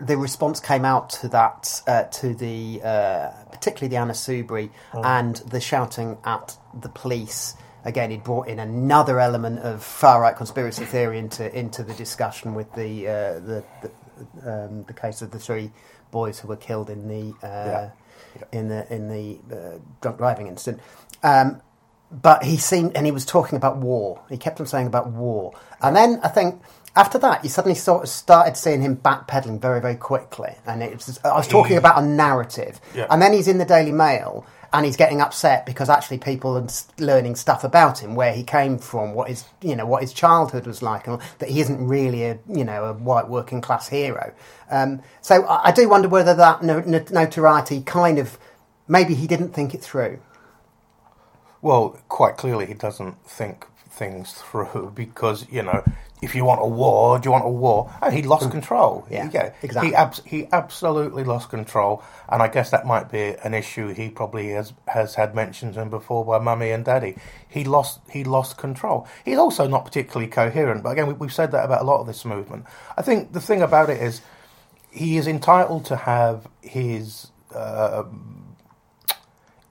the 0.00 0.16
response 0.16 0.60
came 0.60 0.84
out 0.84 1.10
to 1.10 1.28
that, 1.28 1.82
uh, 1.86 2.04
to 2.04 2.34
the 2.34 2.80
uh, 2.82 3.30
particularly 3.52 3.88
the 3.88 3.96
Anna 3.96 4.12
Soubry 4.12 4.70
and 4.92 5.36
the 5.36 5.60
shouting 5.60 6.18
at 6.24 6.56
the 6.74 6.88
police. 6.88 7.54
Again, 7.86 8.10
he 8.10 8.16
brought 8.18 8.48
in 8.48 8.58
another 8.58 9.20
element 9.20 9.60
of 9.60 9.82
far 9.82 10.20
right 10.20 10.36
conspiracy 10.36 10.84
theory 10.84 11.18
into 11.18 11.44
into 11.56 11.82
the 11.82 11.94
discussion 11.94 12.54
with 12.54 12.70
the 12.74 13.06
uh, 13.08 13.34
the, 13.40 13.64
the 13.82 13.90
um, 14.52 14.82
the 14.84 14.92
case 14.92 15.22
of 15.22 15.30
the 15.30 15.38
three 15.38 15.70
boys 16.10 16.38
who 16.40 16.48
were 16.48 16.56
killed 16.56 16.90
in 16.90 17.06
the 17.08 17.32
uh, 17.46 17.48
Yeah. 17.48 17.90
Yeah. 18.36 18.58
in 18.58 18.68
the 18.68 18.92
in 18.94 19.08
the 19.08 19.38
uh, 19.56 19.78
drunk 20.02 20.18
driving 20.18 20.48
incident. 20.48 20.82
Um, 21.22 21.62
but 22.10 22.44
he 22.44 22.56
seemed, 22.56 22.96
and 22.96 23.04
he 23.04 23.10
was 23.12 23.24
talking 23.24 23.56
about 23.56 23.78
war. 23.78 24.22
He 24.28 24.36
kept 24.36 24.60
on 24.60 24.66
saying 24.66 24.86
about 24.86 25.08
war, 25.08 25.52
and 25.80 25.94
then 25.96 26.20
I 26.22 26.28
think 26.28 26.60
after 26.94 27.18
that, 27.18 27.42
you 27.44 27.50
suddenly 27.50 27.74
sort 27.74 28.04
of 28.04 28.08
started 28.08 28.56
seeing 28.56 28.80
him 28.80 28.96
backpedaling 28.96 29.60
very, 29.60 29.80
very 29.80 29.96
quickly. 29.96 30.54
And 30.66 30.82
it 30.82 30.94
was, 30.94 31.18
I 31.24 31.36
was 31.36 31.46
talking 31.48 31.76
about 31.76 32.02
a 32.02 32.06
narrative, 32.06 32.80
Yeah. 32.94 33.06
and 33.10 33.20
then 33.20 33.32
he's 33.32 33.48
in 33.48 33.58
the 33.58 33.64
Daily 33.64 33.92
Mail. 33.92 34.46
And 34.76 34.84
he's 34.84 34.96
getting 34.96 35.22
upset 35.22 35.64
because 35.64 35.88
actually 35.88 36.18
people 36.18 36.54
are 36.58 36.66
learning 36.98 37.36
stuff 37.36 37.64
about 37.64 38.00
him, 38.00 38.14
where 38.14 38.34
he 38.34 38.44
came 38.44 38.76
from, 38.76 39.14
what 39.14 39.28
his 39.30 39.46
you 39.62 39.74
know 39.74 39.86
what 39.86 40.02
his 40.02 40.12
childhood 40.12 40.66
was 40.66 40.82
like, 40.82 41.06
and 41.06 41.18
that 41.38 41.48
he 41.48 41.60
isn't 41.60 41.86
really 41.86 42.24
a 42.24 42.38
you 42.46 42.62
know 42.62 42.84
a 42.84 42.92
white 42.92 43.26
working 43.26 43.62
class 43.62 43.88
hero. 43.88 44.34
Um, 44.70 45.00
so 45.22 45.44
I, 45.46 45.68
I 45.68 45.72
do 45.72 45.88
wonder 45.88 46.08
whether 46.08 46.34
that 46.34 46.62
no, 46.62 46.80
no, 46.80 47.02
notoriety 47.10 47.80
kind 47.80 48.18
of 48.18 48.38
maybe 48.86 49.14
he 49.14 49.26
didn't 49.26 49.54
think 49.54 49.74
it 49.74 49.80
through. 49.80 50.20
Well, 51.62 51.98
quite 52.10 52.36
clearly, 52.36 52.66
he 52.66 52.74
doesn't 52.74 53.16
think 53.26 53.66
things 53.96 54.32
through 54.32 54.92
because 54.94 55.46
you 55.50 55.62
know, 55.62 55.82
if 56.22 56.34
you 56.34 56.44
want 56.44 56.62
a 56.62 56.66
war, 56.66 57.18
do 57.18 57.26
you 57.26 57.32
want 57.32 57.44
a 57.44 57.48
war? 57.48 57.92
And 58.00 58.14
he 58.14 58.22
lost 58.22 58.50
control. 58.50 59.06
Mm. 59.10 59.32
Yeah, 59.34 59.50
He- 59.60 59.66
exactly. 59.66 59.88
He 59.90 59.94
abs- 59.94 60.22
he 60.24 60.48
absolutely 60.52 61.24
lost 61.24 61.48
control, 61.50 62.02
and 62.28 62.42
I 62.42 62.48
guess 62.48 62.70
that 62.70 62.86
might 62.86 63.10
be 63.10 63.34
an 63.44 63.52
issue 63.54 63.88
he 63.88 64.08
probably 64.10 64.50
has 64.50 64.72
has 64.88 65.14
had 65.16 65.34
mentioned 65.34 65.74
to 65.74 65.80
him 65.82 65.90
before 65.90 66.24
by 66.24 66.38
mummy 66.38 66.70
and 66.70 66.84
daddy. 66.84 67.16
He 67.48 67.64
lost 67.64 68.00
he 68.10 68.22
lost 68.24 68.56
control. 68.56 69.06
He's 69.24 69.38
also 69.38 69.66
not 69.66 69.84
particularly 69.84 70.28
coherent. 70.30 70.82
But 70.82 70.90
again, 70.90 71.06
we, 71.08 71.14
we've 71.14 71.32
said 71.34 71.50
that 71.52 71.64
about 71.64 71.82
a 71.82 71.84
lot 71.84 72.00
of 72.00 72.06
this 72.06 72.24
movement. 72.24 72.64
I 72.96 73.02
think 73.02 73.32
the 73.32 73.40
thing 73.40 73.60
about 73.62 73.90
it 73.90 74.00
is 74.02 74.20
he 74.90 75.16
is 75.18 75.26
entitled 75.26 75.84
to 75.86 75.96
have 75.96 76.46
his 76.62 77.28
uh, 77.54 78.04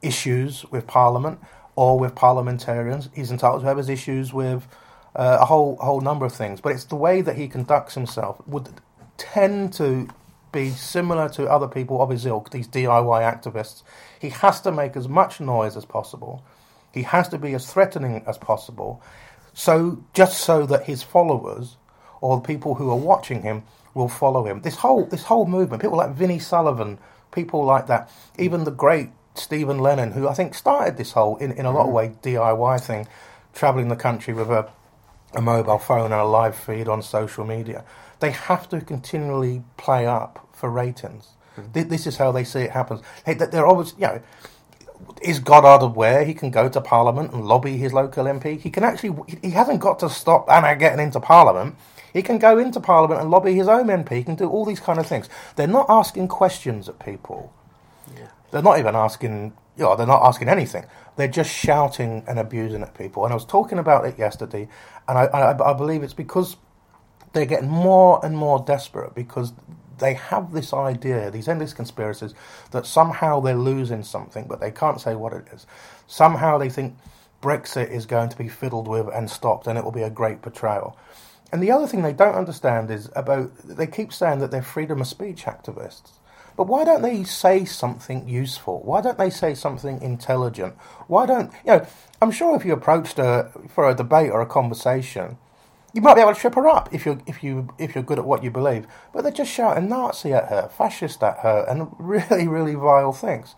issues 0.02 0.64
with 0.72 0.86
Parliament 0.86 1.40
or 1.76 2.00
with 2.00 2.16
parliamentarians. 2.16 3.10
He's 3.14 3.32
entitled 3.32 3.62
to 3.62 3.68
have 3.68 3.78
his 3.78 3.90
issues 3.90 4.34
with 4.34 4.68
uh, 5.16 5.38
a 5.42 5.46
whole 5.46 5.78
whole 5.78 6.02
number 6.02 6.26
of 6.26 6.34
things. 6.34 6.62
But 6.62 6.74
it's 6.74 6.86
the 6.86 6.96
way 6.96 7.22
that 7.22 7.38
he 7.38 7.48
conducts 7.48 7.94
himself 7.96 8.42
would 8.48 8.70
tend 9.18 9.74
to 9.74 10.08
be 10.52 10.70
similar 10.70 11.28
to 11.30 11.50
other 11.50 11.68
people 11.68 12.02
of 12.02 12.10
his 12.10 12.26
ilk, 12.26 12.52
these 12.52 12.68
DIY 12.68 13.22
activists. 13.22 13.84
He 14.20 14.30
has 14.30 14.62
to 14.62 14.72
make 14.72 14.96
as 14.96 15.08
much 15.08 15.42
noise 15.42 15.76
as 15.76 15.86
possible. 15.86 16.46
He 16.94 17.04
has 17.04 17.28
to 17.30 17.38
be 17.38 17.54
as 17.54 17.72
threatening 17.72 18.24
as 18.26 18.38
possible. 18.38 19.02
So 19.54 20.04
just 20.14 20.40
so 20.40 20.66
that 20.66 20.86
his 20.86 21.04
followers 21.04 21.78
or 22.22 22.38
the 22.38 22.44
people 22.44 22.76
who 22.76 22.90
are 22.90 22.96
watching 22.96 23.42
him 23.42 23.64
will 23.94 24.08
follow 24.08 24.46
him. 24.46 24.62
This 24.62 24.76
whole 24.76 25.06
this 25.06 25.24
whole 25.24 25.46
movement, 25.46 25.82
people 25.82 25.98
like 25.98 26.12
Vinnie 26.12 26.40
Sullivan, 26.40 27.00
people 27.32 27.64
like 27.64 27.88
that, 27.88 28.10
even 28.38 28.64
the 28.64 28.72
great 28.72 29.10
Stephen 29.38 29.80
Lennon, 29.80 30.12
who 30.14 30.28
I 30.28 30.34
think 30.34 30.54
started 30.56 30.98
this 30.98 31.12
whole 31.14 31.38
in, 31.38 31.52
in 31.52 31.66
a 31.66 31.72
lot 31.72 31.82
of 31.82 31.88
mm-hmm. 31.88 31.96
way 31.96 32.16
DIY 32.22 32.82
thing, 32.82 33.08
traveling 33.54 33.90
the 33.90 33.96
country 33.96 34.34
with 34.34 34.50
a 34.50 34.70
a 35.36 35.42
mobile 35.42 35.78
phone 35.80 36.12
and 36.12 36.22
a 36.22 36.26
live 36.26 36.56
feed 36.56 36.88
on 36.88 37.02
social 37.02 37.46
media. 37.46 37.84
They 38.20 38.32
have 38.32 38.70
to 38.70 38.82
continually 38.82 39.64
play 39.78 40.08
up 40.08 40.48
for 40.54 40.70
ratings. 40.70 41.30
Mm-hmm. 41.58 41.72
Th- 41.74 41.88
This 41.88 42.08
is 42.08 42.18
how 42.18 42.32
they 42.32 42.44
see 42.44 42.62
it 42.62 42.72
happens. 42.72 43.02
Hey, 43.26 43.34
they're 43.34 43.68
always, 43.68 43.94
you 43.94 44.08
know, 44.08 44.22
is 45.22 45.40
Goddard 45.40 45.84
aware 45.84 46.24
he 46.24 46.34
can 46.34 46.52
go 46.52 46.70
to 46.70 46.80
Parliament 46.80 47.34
and 47.34 47.46
lobby 47.46 47.78
his 47.78 47.94
local 47.94 48.26
MP? 48.26 48.60
He 48.60 48.70
can 48.70 48.84
actually, 48.84 49.16
he 49.42 49.52
hasn't 49.52 49.82
got 49.82 50.00
to 50.00 50.10
stop 50.10 50.50
Anna 50.50 50.76
getting 50.76 51.00
into 51.00 51.20
Parliament. 51.20 51.76
He 52.14 52.22
can 52.22 52.38
go 52.38 52.58
into 52.58 52.80
Parliament 52.80 53.20
and 53.20 53.30
lobby 53.30 53.54
his 53.56 53.68
own 53.68 53.88
MP. 53.88 54.12
He 54.14 54.24
can 54.24 54.36
do 54.36 54.50
all 54.50 54.64
these 54.64 54.80
kind 54.80 55.00
of 55.00 55.06
things. 55.06 55.28
They're 55.58 55.68
not 55.68 55.88
asking 55.90 56.30
questions 56.30 56.88
at 56.88 56.98
people. 57.00 57.54
They're 58.52 58.62
not 58.62 58.80
even 58.80 58.96
asking, 58.96 59.54
you 59.78 59.84
know, 59.84 59.96
they're 59.96 60.08
not 60.08 60.24
asking 60.24 60.50
anything. 60.50 60.86
They're 61.18 61.28
just 61.28 61.50
shouting 61.50 62.24
and 62.28 62.40
abusing 62.40 62.82
at 62.82 62.94
people. 62.98 63.24
And 63.26 63.32
I 63.32 63.36
was 63.36 63.46
talking 63.46 63.80
about 63.80 64.06
it 64.06 64.18
yesterday, 64.18 64.68
and 65.08 65.18
I, 65.18 65.26
I, 65.26 65.72
I 65.72 65.74
believe 65.74 66.04
it's 66.04 66.14
because 66.14 66.58
they're 67.34 67.46
getting 67.46 67.70
more 67.70 68.24
and 68.26 68.38
more 68.38 68.64
desperate 68.66 69.14
because 69.14 69.54
they 69.98 70.14
have 70.14 70.52
this 70.54 70.74
idea, 70.74 71.32
these 71.32 71.48
endless 71.48 71.74
conspiracies, 71.74 72.34
that 72.72 72.86
somehow 72.86 73.40
they're 73.40 73.56
losing 73.56 74.04
something, 74.04 74.46
but 74.48 74.60
they 74.60 74.72
can't 74.72 75.00
say 75.00 75.16
what 75.16 75.34
it 75.34 75.46
is. 75.54 75.66
Somehow 76.08 76.58
they 76.58 76.70
think 76.70 76.98
Brexit 77.42 77.90
is 77.90 78.06
going 78.06 78.30
to 78.30 78.38
be 78.38 78.48
fiddled 78.48 78.88
with 78.88 79.08
and 79.14 79.30
stopped, 79.30 79.68
and 79.68 79.78
it 79.78 79.84
will 79.84 79.92
be 79.92 80.02
a 80.02 80.10
great 80.10 80.42
betrayal. 80.42 80.98
And 81.52 81.62
the 81.62 81.72
other 81.72 81.88
thing 81.88 82.02
they 82.02 82.14
don't 82.14 82.36
understand 82.36 82.90
is 82.92 83.10
about 83.16 83.52
they 83.64 83.88
keep 83.88 84.12
saying 84.12 84.40
that 84.40 84.52
they're 84.52 84.62
freedom 84.64 85.00
of 85.00 85.08
speech 85.08 85.44
activists. 85.44 86.12
But 86.56 86.68
why 86.68 86.86
don't 86.86 87.02
they 87.02 87.24
say 87.24 87.66
something 87.66 88.28
useful? 88.28 88.82
Why 88.84 89.02
don't 89.02 89.18
they 89.18 89.30
say 89.30 89.54
something 89.54 90.02
intelligent? 90.02 90.76
Why 91.08 91.26
don't 91.26 91.52
you 91.66 91.74
know? 91.74 91.88
I'm 92.22 92.32
sure 92.32 92.56
if 92.56 92.66
you 92.66 92.74
approached 92.74 93.18
her 93.18 93.52
for 93.70 93.90
a 93.90 93.96
debate 93.96 94.32
or 94.32 94.42
a 94.42 94.46
conversation, 94.46 95.38
you 95.94 96.02
might 96.02 96.16
be 96.16 96.22
able 96.22 96.34
to 96.34 96.40
trip 96.40 96.56
her 96.56 96.68
up 96.68 96.94
if 96.94 97.06
you 97.06 97.22
if 97.26 97.44
you 97.44 97.74
if 97.78 97.94
you're 97.94 98.04
good 98.04 98.20
at 98.20 98.26
what 98.26 98.44
you 98.44 98.52
believe. 98.52 98.88
But 99.14 99.24
they're 99.24 99.32
just 99.32 99.52
shouting 99.52 99.90
Nazi 99.90 100.34
at 100.34 100.50
her, 100.50 100.70
fascist 100.70 101.22
at 101.24 101.40
her, 101.40 101.66
and 101.68 101.88
really 102.00 102.48
really 102.48 102.76
vile 102.76 103.14
things. 103.14 103.56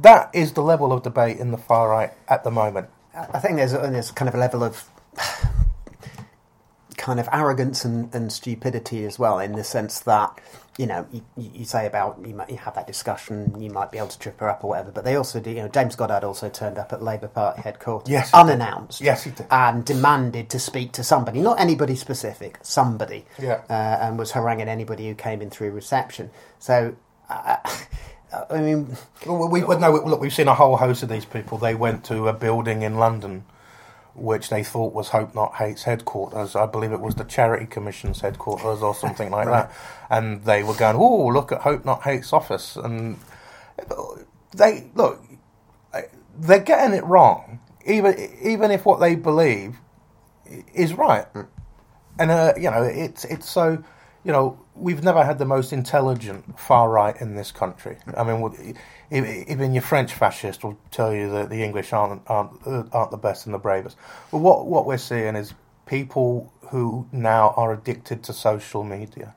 That 0.00 0.30
is 0.34 0.52
the 0.52 0.62
level 0.62 0.92
of 0.92 1.02
debate 1.02 1.38
in 1.38 1.50
the 1.50 1.58
far 1.58 1.90
right 1.90 2.12
at 2.28 2.44
the 2.44 2.50
moment. 2.50 2.88
I 3.14 3.38
think 3.38 3.56
there's 3.56 3.72
there's 3.72 4.10
kind 4.10 4.28
of 4.28 4.34
a 4.34 4.38
level 4.38 4.62
of 4.62 4.88
kind 7.04 7.20
of 7.20 7.28
arrogance 7.34 7.84
and, 7.84 8.12
and 8.14 8.32
stupidity 8.32 9.04
as 9.04 9.18
well, 9.18 9.38
in 9.38 9.52
the 9.52 9.62
sense 9.62 10.00
that 10.00 10.40
you 10.78 10.86
know 10.86 11.06
you, 11.12 11.22
you 11.36 11.64
say 11.66 11.84
about 11.86 12.18
you 12.26 12.34
might 12.34 12.48
you 12.48 12.56
have 12.56 12.74
that 12.74 12.86
discussion, 12.86 13.60
you 13.60 13.68
might 13.70 13.92
be 13.92 13.98
able 13.98 14.08
to 14.08 14.18
trip 14.18 14.40
her 14.40 14.48
up 14.48 14.64
or 14.64 14.70
whatever, 14.70 14.90
but 14.90 15.04
they 15.04 15.14
also 15.14 15.38
do. 15.38 15.50
You 15.50 15.56
know, 15.64 15.68
James 15.68 15.96
Goddard 15.96 16.24
also 16.24 16.48
turned 16.48 16.78
up 16.78 16.94
at 16.94 17.02
Labour 17.02 17.28
Party 17.28 17.60
headquarters, 17.60 18.08
Yes, 18.08 18.32
unannounced, 18.32 19.02
Yes, 19.02 19.24
he 19.24 19.32
did. 19.32 19.46
and 19.50 19.84
demanded 19.84 20.48
to 20.48 20.58
speak 20.58 20.92
to 20.92 21.04
somebody, 21.04 21.42
not 21.42 21.60
anybody 21.60 21.94
specific, 21.94 22.58
somebody, 22.62 23.26
Yeah. 23.38 23.60
uh, 23.68 23.72
and 24.00 24.18
was 24.18 24.30
haranguing 24.32 24.68
anybody 24.68 25.06
who 25.06 25.14
came 25.14 25.42
in 25.42 25.50
through 25.50 25.72
reception. 25.72 26.30
So. 26.58 26.96
Uh, 27.28 27.56
I 28.50 28.60
mean, 28.60 28.96
Well, 29.26 29.48
we, 29.48 29.62
we, 29.62 29.76
no, 29.76 29.92
look, 29.92 30.20
we've 30.20 30.32
seen 30.34 30.48
a 30.48 30.54
whole 30.54 30.76
host 30.76 31.04
of 31.04 31.08
these 31.08 31.24
people. 31.24 31.56
They 31.56 31.76
went 31.76 32.02
to 32.06 32.26
a 32.26 32.32
building 32.32 32.82
in 32.82 32.96
London, 32.96 33.44
which 34.14 34.48
they 34.48 34.62
thought 34.62 34.92
was 34.92 35.08
Hope 35.08 35.34
Not 35.34 35.56
Hate's 35.56 35.82
headquarters. 35.84 36.54
I 36.54 36.66
believe 36.66 36.92
it 36.92 37.00
was 37.00 37.16
the 37.16 37.24
Charity 37.24 37.66
Commission's 37.66 38.20
headquarters 38.20 38.82
or 38.82 38.94
something 38.94 39.30
like 39.30 39.46
that. 39.46 39.72
And 40.10 40.44
they 40.44 40.62
were 40.62 40.74
going, 40.74 40.96
"Oh, 40.96 41.26
look 41.26 41.52
at 41.52 41.62
Hope 41.62 41.84
Not 41.84 42.02
Hate's 42.02 42.32
office." 42.32 42.76
And 42.76 43.18
they 44.54 44.90
look, 44.94 45.20
they're 46.38 46.60
getting 46.60 46.96
it 46.96 47.04
wrong. 47.04 47.60
Even 47.86 48.14
even 48.42 48.70
if 48.70 48.84
what 48.86 49.00
they 49.00 49.14
believe 49.14 49.76
is 50.74 50.94
right, 50.94 51.26
and 52.18 52.30
uh, 52.30 52.54
you 52.56 52.70
know, 52.70 52.82
it's 52.82 53.24
it's 53.24 53.48
so. 53.48 53.82
You 54.24 54.32
know, 54.32 54.58
we've 54.74 55.02
never 55.02 55.22
had 55.22 55.38
the 55.38 55.44
most 55.44 55.70
intelligent 55.70 56.58
far 56.58 56.88
right 56.88 57.14
in 57.20 57.34
this 57.34 57.52
country. 57.52 57.98
I 58.16 58.24
mean, 58.24 58.74
even 59.10 59.72
your 59.74 59.82
French 59.82 60.12
fascist 60.14 60.64
will 60.64 60.78
tell 60.90 61.12
you 61.14 61.30
that 61.30 61.50
the 61.50 61.62
English 61.62 61.92
aren't 61.92 62.22
aren't, 62.28 62.52
aren't 62.94 63.10
the 63.10 63.16
best 63.16 63.46
and 63.46 63.54
the 63.54 63.58
bravest. 63.58 63.96
But 64.30 64.38
what 64.38 64.66
what 64.66 64.86
we're 64.86 64.98
seeing 64.98 65.36
is 65.36 65.54
people 65.86 66.52
who 66.70 67.06
now 67.12 67.52
are 67.56 67.72
addicted 67.72 68.22
to 68.24 68.32
social 68.32 68.82
media. 68.84 69.34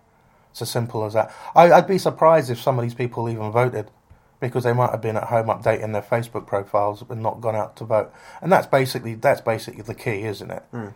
It's 0.52 0.62
as 0.62 0.70
simple 0.72 1.06
as 1.06 1.14
that. 1.14 1.32
I, 1.56 1.72
I'd 1.72 1.88
be 1.88 1.98
surprised 1.98 2.50
if 2.50 2.60
some 2.60 2.80
of 2.80 2.84
these 2.84 2.96
people 2.96 3.30
even 3.30 3.52
voted 3.52 3.92
because 4.40 4.64
they 4.64 4.74
might 4.74 4.92
have 4.92 5.02
been 5.02 5.18
at 5.18 5.26
home 5.26 5.48
updating 5.48 5.94
their 5.94 6.02
Facebook 6.02 6.48
profiles 6.48 7.04
and 7.10 7.22
not 7.22 7.42
gone 7.42 7.56
out 7.56 7.76
to 7.78 7.84
vote. 7.84 8.12
And 8.42 8.52
that's 8.52 8.68
basically 8.68 9.16
that's 9.16 9.42
basically 9.42 9.82
the 9.82 9.96
key, 9.96 10.24
isn't 10.24 10.50
it? 10.50 10.64
Hmm. 10.72 10.88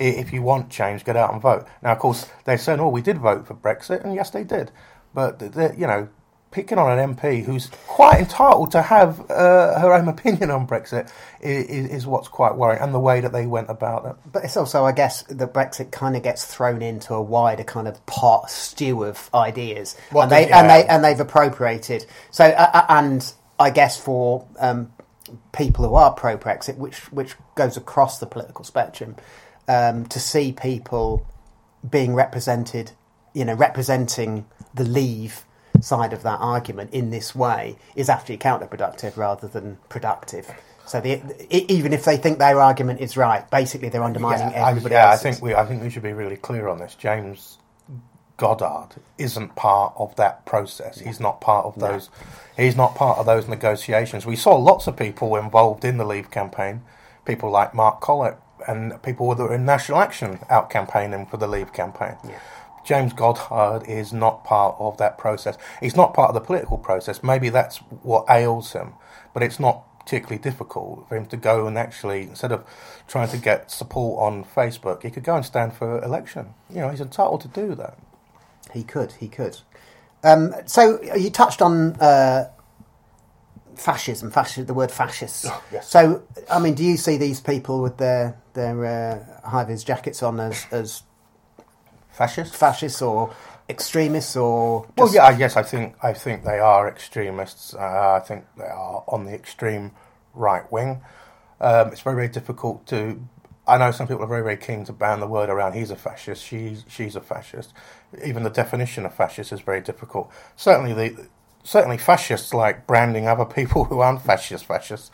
I- 0.00 0.04
If 0.04 0.32
you 0.32 0.42
want 0.42 0.70
change, 0.70 1.04
get 1.04 1.16
out 1.16 1.32
and 1.32 1.42
vote. 1.42 1.66
Now, 1.82 1.92
of 1.92 1.98
course, 1.98 2.26
they're 2.44 2.56
saying, 2.58 2.78
"Oh, 2.80 2.88
we 2.88 3.02
did 3.02 3.18
vote 3.18 3.46
for 3.46 3.54
Brexit," 3.54 4.04
and 4.04 4.14
yes, 4.14 4.30
they 4.30 4.44
did. 4.44 4.70
But 5.12 5.40
you 5.76 5.86
know, 5.88 6.08
picking 6.50 6.78
on 6.78 6.98
an 6.98 7.14
MP 7.14 7.44
who's 7.44 7.68
quite 7.86 8.18
entitled 8.18 8.72
to 8.72 8.82
have 8.82 9.20
uh, 9.30 9.78
her 9.78 9.92
own 9.92 10.08
opinion 10.08 10.50
on 10.50 10.66
Brexit 10.66 11.10
is, 11.40 11.88
is 11.88 12.06
what's 12.06 12.28
quite 12.28 12.56
worrying, 12.56 12.82
and 12.82 12.92
the 12.92 13.00
way 13.00 13.20
that 13.20 13.32
they 13.32 13.46
went 13.46 13.70
about 13.70 14.04
it. 14.06 14.16
But 14.30 14.44
it's 14.44 14.56
also, 14.56 14.84
I 14.84 14.92
guess, 14.92 15.22
that 15.24 15.54
Brexit 15.54 15.92
kind 15.92 16.16
of 16.16 16.22
gets 16.22 16.44
thrown 16.44 16.82
into 16.82 17.14
a 17.14 17.22
wider 17.22 17.64
kind 17.64 17.86
of 17.86 18.04
pot 18.06 18.50
stew 18.50 19.04
of 19.04 19.30
ideas, 19.32 19.96
What 20.10 20.24
and 20.24 20.32
they 20.32 20.50
and 20.50 20.68
they 20.68 20.86
and 20.86 21.04
they've 21.04 21.20
appropriated. 21.20 22.06
So, 22.30 22.44
uh, 22.44 22.70
uh, 22.74 22.86
and 22.88 23.32
I 23.58 23.70
guess 23.70 24.00
for 24.00 24.46
um, 24.58 24.92
people 25.52 25.86
who 25.86 25.94
are 25.94 26.12
pro 26.12 26.36
Brexit, 26.36 26.76
which 26.76 27.12
which 27.12 27.36
goes 27.54 27.76
across 27.76 28.18
the 28.18 28.26
political 28.26 28.64
spectrum, 28.64 29.14
um, 29.68 30.06
to 30.06 30.18
see 30.18 30.52
people 30.52 31.26
being 31.88 32.14
represented, 32.14 32.90
you 33.34 33.44
know, 33.44 33.54
representing 33.54 34.46
the 34.74 34.84
Leave 34.84 35.44
side 35.82 36.12
of 36.12 36.22
that 36.22 36.38
argument 36.40 36.92
in 36.92 37.10
this 37.10 37.34
way 37.34 37.76
is 37.94 38.08
actually 38.08 38.38
counterproductive 38.38 39.16
rather 39.16 39.48
than 39.48 39.78
productive. 39.88 40.50
So 40.86 41.00
the, 41.00 41.20
even 41.54 41.92
if 41.92 42.04
they 42.04 42.16
think 42.16 42.38
their 42.38 42.60
argument 42.60 43.00
is 43.00 43.16
right, 43.16 43.48
basically 43.50 43.90
they're 43.90 44.02
undermining 44.02 44.50
yeah, 44.50 44.64
I, 44.64 44.70
everybody 44.70 44.94
yeah, 44.94 45.10
I 45.10 45.16
think 45.16 45.40
we 45.40 45.54
I 45.54 45.64
think 45.64 45.82
we 45.82 45.90
should 45.90 46.02
be 46.02 46.12
really 46.12 46.36
clear 46.36 46.66
on 46.66 46.78
this. 46.78 46.96
James 46.96 47.58
Goddard 48.36 48.96
isn't 49.18 49.54
part 49.54 49.92
of 49.96 50.16
that 50.16 50.46
process. 50.46 50.98
He's 50.98 51.20
not 51.20 51.40
part 51.40 51.66
of 51.66 51.78
those. 51.78 52.10
He's 52.56 52.74
not 52.74 52.94
part 52.94 53.18
of 53.18 53.26
those 53.26 53.46
negotiations. 53.46 54.26
We 54.26 54.34
saw 54.34 54.56
lots 54.56 54.86
of 54.86 54.96
people 54.96 55.36
involved 55.36 55.84
in 55.84 55.98
the 55.98 56.04
Leave 56.04 56.30
campaign, 56.30 56.82
people 57.24 57.50
like 57.50 57.74
Mark 57.74 58.00
Collett 58.00 58.36
and 58.66 59.00
people 59.02 59.32
that 59.34 59.42
were 59.42 59.54
in 59.54 59.64
National 59.64 60.00
Action 60.00 60.38
out 60.48 60.70
campaigning 60.70 61.26
for 61.26 61.36
the 61.36 61.46
Leave 61.46 61.72
campaign. 61.72 62.16
James 62.84 63.12
Goddard 63.12 63.84
is 63.88 64.12
not 64.12 64.44
part 64.44 64.76
of 64.78 64.96
that 64.98 65.18
process. 65.18 65.56
He's 65.80 65.96
not 65.96 66.14
part 66.14 66.28
of 66.28 66.34
the 66.34 66.40
political 66.40 66.78
process. 66.78 67.22
Maybe 67.22 67.48
that's 67.48 67.78
what 68.02 68.24
ails 68.28 68.72
him, 68.72 68.94
but 69.34 69.42
it's 69.42 69.60
not 69.60 69.84
particularly 70.00 70.38
difficult 70.38 71.08
for 71.08 71.16
him 71.16 71.26
to 71.26 71.36
go 71.36 71.66
and 71.66 71.78
actually, 71.78 72.22
instead 72.22 72.52
of 72.52 72.64
trying 73.06 73.28
to 73.28 73.36
get 73.36 73.70
support 73.70 74.20
on 74.20 74.44
Facebook, 74.44 75.02
he 75.02 75.10
could 75.10 75.22
go 75.22 75.36
and 75.36 75.44
stand 75.44 75.74
for 75.74 76.02
election. 76.02 76.54
You 76.68 76.80
know, 76.80 76.88
he's 76.88 77.00
entitled 77.00 77.42
to 77.42 77.48
do 77.48 77.74
that. 77.76 77.98
He 78.72 78.82
could, 78.82 79.12
he 79.12 79.28
could. 79.28 79.58
Um, 80.24 80.54
so 80.66 81.00
you 81.02 81.30
touched 81.30 81.62
on 81.62 81.96
uh, 81.96 82.50
fascism, 83.74 84.30
fasci- 84.30 84.66
the 84.66 84.74
word 84.74 84.90
fascist. 84.90 85.46
Oh, 85.48 85.62
yes. 85.72 85.88
So, 85.88 86.22
I 86.50 86.58
mean, 86.58 86.74
do 86.74 86.84
you 86.84 86.96
see 86.96 87.16
these 87.16 87.40
people 87.40 87.80
with 87.80 87.96
their 87.96 88.36
their 88.54 88.84
uh, 88.84 89.48
high 89.48 89.64
vis 89.64 89.84
jackets 89.84 90.22
on 90.22 90.40
as, 90.40 90.66
as 90.70 91.02
Fascist? 92.12 92.54
fascists 92.54 93.00
or 93.02 93.34
extremists 93.68 94.36
or? 94.36 94.86
Well, 94.96 95.12
yeah, 95.12 95.36
yes, 95.36 95.56
I 95.56 95.62
think 95.62 95.96
I 96.02 96.12
think 96.12 96.44
they 96.44 96.58
are 96.58 96.88
extremists. 96.88 97.74
Uh, 97.74 98.18
I 98.22 98.26
think 98.26 98.44
they 98.56 98.64
are 98.64 99.04
on 99.08 99.24
the 99.24 99.32
extreme 99.34 99.92
right 100.34 100.70
wing. 100.72 101.00
Um, 101.60 101.88
it's 101.88 102.00
very 102.00 102.16
very 102.16 102.28
difficult 102.28 102.86
to. 102.88 103.20
I 103.66 103.78
know 103.78 103.92
some 103.92 104.08
people 104.08 104.24
are 104.24 104.28
very 104.28 104.42
very 104.42 104.56
keen 104.56 104.84
to 104.86 104.92
ban 104.92 105.20
the 105.20 105.26
word 105.26 105.48
around. 105.48 105.74
He's 105.74 105.90
a 105.90 105.96
fascist. 105.96 106.44
She's 106.44 106.84
she's 106.88 107.16
a 107.16 107.20
fascist. 107.20 107.72
Even 108.24 108.42
the 108.42 108.50
definition 108.50 109.06
of 109.06 109.14
fascist 109.14 109.52
is 109.52 109.60
very 109.60 109.80
difficult. 109.80 110.30
Certainly 110.56 110.92
the 110.94 111.28
certainly 111.62 111.98
fascists 111.98 112.52
like 112.54 112.86
branding 112.86 113.28
other 113.28 113.44
people 113.44 113.84
who 113.90 114.00
aren't 114.00 114.22
fascist 114.22 114.64
fascists. 114.64 115.10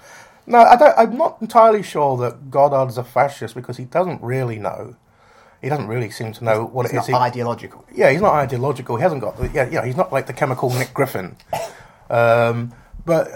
No, 0.46 0.58
I 0.58 0.76
don't, 0.76 0.96
I'm 0.96 1.16
not 1.18 1.38
entirely 1.40 1.82
sure 1.82 2.16
that 2.18 2.50
Goddard's 2.52 2.96
a 2.98 3.04
fascist 3.04 3.54
because 3.56 3.76
he 3.78 3.84
doesn't 3.84 4.22
really 4.22 4.58
know. 4.60 4.94
He 5.62 5.68
doesn't 5.68 5.88
really 5.88 6.10
seem 6.10 6.32
to 6.34 6.44
know 6.44 6.64
what 6.66 6.86
it's 6.86 6.94
it 6.94 6.98
is. 6.98 7.08
not 7.08 7.18
he- 7.18 7.24
ideological. 7.24 7.84
yeah, 7.94 8.10
he's 8.10 8.20
not 8.20 8.34
ideological. 8.34 8.96
He 8.96 9.02
hasn't 9.02 9.20
got 9.22 9.36
the, 9.38 9.48
yeah, 9.48 9.68
yeah, 9.70 9.84
he's 9.84 9.96
not 9.96 10.12
like 10.12 10.26
the 10.26 10.32
chemical 10.32 10.70
Nick 10.70 10.92
Griffin. 10.94 11.36
Um, 12.10 12.72
but 13.04 13.28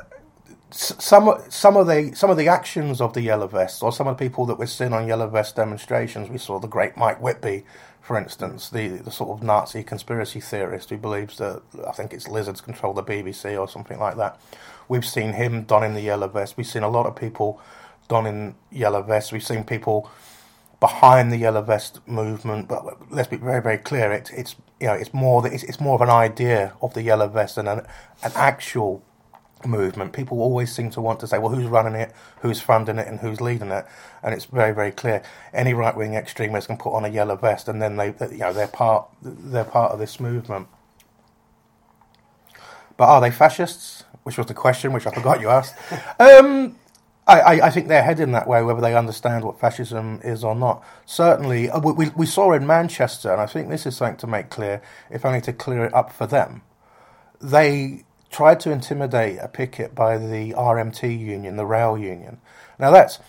some 0.71 1.35
some 1.49 1.77
of 1.77 1.87
the 1.87 2.13
some 2.15 2.31
of 2.31 2.37
the 2.37 2.49
actions 2.49 3.01
of 3.01 3.15
the 3.15 3.23
yellow 3.23 3.47
vests, 3.49 3.83
or 3.83 3.93
some 3.93 4.07
of 4.07 4.17
the 4.17 4.25
people 4.29 4.47
that 4.47 4.59
we're 4.59 4.67
seeing 4.67 4.93
on 4.93 5.09
yellow 5.09 5.27
vest 5.29 5.57
demonstrations, 5.57 6.29
we 6.29 6.39
saw 6.39 6.59
the 6.61 6.69
great 6.69 6.97
Mike 6.97 7.21
Whitby, 7.21 7.65
for 8.01 8.17
instance, 8.17 8.69
the 8.71 8.89
the 8.89 9.11
sort 9.11 9.31
of 9.31 9.43
Nazi 9.43 9.83
conspiracy 9.83 10.41
theorist 10.41 10.91
who 10.91 10.99
believes 10.99 11.39
that 11.39 11.63
I 11.89 11.93
think 11.93 12.13
it's 12.13 12.29
lizards 12.29 12.61
control 12.61 12.93
the 12.95 13.03
BBC 13.03 13.59
or 13.59 13.69
something 13.69 13.99
like 13.99 14.17
that. 14.17 14.41
We've 14.89 15.07
seen 15.07 15.33
him 15.33 15.65
donning 15.65 15.95
the 15.95 16.01
yellow 16.03 16.29
vest. 16.29 16.57
We've 16.57 16.67
seen 16.67 16.83
a 16.83 16.89
lot 16.89 17.07
of 17.07 17.17
people 17.17 17.61
donning 18.09 18.55
yellow 18.71 19.03
vests. 19.03 19.33
We've 19.33 19.43
seen 19.45 19.65
people 19.65 20.11
behind 20.81 21.31
the 21.31 21.37
yellow 21.37 21.63
vest 21.63 22.01
movement. 22.09 22.69
But 22.69 23.13
let's 23.13 23.29
be 23.29 23.37
very, 23.37 23.63
very 23.63 23.79
clear. 23.79 24.13
It's 24.13 24.31
it's 24.31 24.57
you 24.81 24.87
know 24.87 24.95
it's 24.95 25.15
more 25.15 25.43
that 25.43 25.53
it's, 25.53 25.63
it's 25.63 25.81
more 25.81 25.95
of 25.95 26.01
an 26.01 26.11
idea 26.11 26.75
of 26.83 26.95
the 26.95 27.03
yellow 27.03 27.29
vest 27.29 27.57
than 27.57 27.69
an 27.69 27.81
an 28.23 28.33
actual 28.35 29.03
movement. 29.67 30.13
People 30.13 30.41
always 30.41 30.75
seem 30.75 30.91
to 30.91 31.01
want 31.01 31.21
to 31.21 31.27
say, 31.27 31.39
well, 31.39 31.51
who's 31.51 31.67
running 31.67 31.95
it, 31.95 32.13
who's 32.41 32.61
funding 32.61 32.99
it, 32.99 33.07
and 33.07 33.21
who's 33.21 33.41
leading 33.41 33.71
it. 33.71 33.85
And 34.23 34.35
it's 34.35 34.47
very, 34.47 34.73
very 34.73 34.91
clear. 34.91 35.23
Any 35.53 35.75
right 35.75 35.97
wing 35.97 36.15
extremist 36.15 36.69
can 36.69 36.77
put 36.77 36.95
on 36.95 37.05
a 37.05 37.09
yellow 37.09 37.37
vest, 37.37 37.69
and 37.69 37.81
then 37.81 37.97
they 37.97 38.15
you 38.31 38.39
know 38.39 38.53
they're 38.53 38.67
part 38.67 39.09
they're 39.23 39.65
part 39.65 39.93
of 39.93 39.99
this 39.99 40.19
movement. 40.21 40.69
But 42.97 43.09
are 43.09 43.21
they 43.21 43.31
fascists? 43.31 44.05
Which 44.23 44.37
was 44.37 44.47
the 44.47 44.55
question, 44.55 44.93
which 44.93 45.07
I 45.07 45.13
forgot 45.13 45.41
you 45.41 45.49
asked. 45.49 45.75
Um, 46.21 46.77
I, 47.31 47.39
I, 47.39 47.67
I 47.67 47.71
think 47.71 47.87
they're 47.87 48.03
heading 48.03 48.33
that 48.33 48.49
way, 48.49 48.61
whether 48.63 48.81
they 48.81 48.97
understand 48.97 49.45
what 49.45 49.61
fascism 49.61 50.21
is 50.25 50.43
or 50.43 50.57
not. 50.57 50.85
Certainly, 51.07 51.71
uh, 51.71 51.79
we, 51.79 51.93
we, 51.93 52.09
we 52.17 52.27
saw 52.27 52.53
in 52.53 52.67
Manchester, 52.67 53.31
and 53.31 53.41
I 53.41 53.47
think 53.47 53.69
this 53.69 53.87
is 53.87 53.97
something 53.97 54.17
to 54.19 54.27
make 54.27 54.51
clear, 54.51 54.83
if 55.11 55.25
only 55.25 55.41
to 55.43 55.53
clear 55.53 55.85
it 55.85 55.95
up 55.95 56.13
for 56.13 56.27
them. 56.27 56.63
They 57.41 58.05
tried 58.31 58.59
to 58.61 58.73
intimidate 58.73 59.39
a 59.41 59.47
picket 59.47 59.95
by 59.95 60.19
the 60.19 60.53
RMT 60.55 61.19
union, 61.19 61.55
the 61.55 61.67
rail 61.67 61.97
union. 61.97 62.41
Now 62.81 62.91
that's 62.91 63.21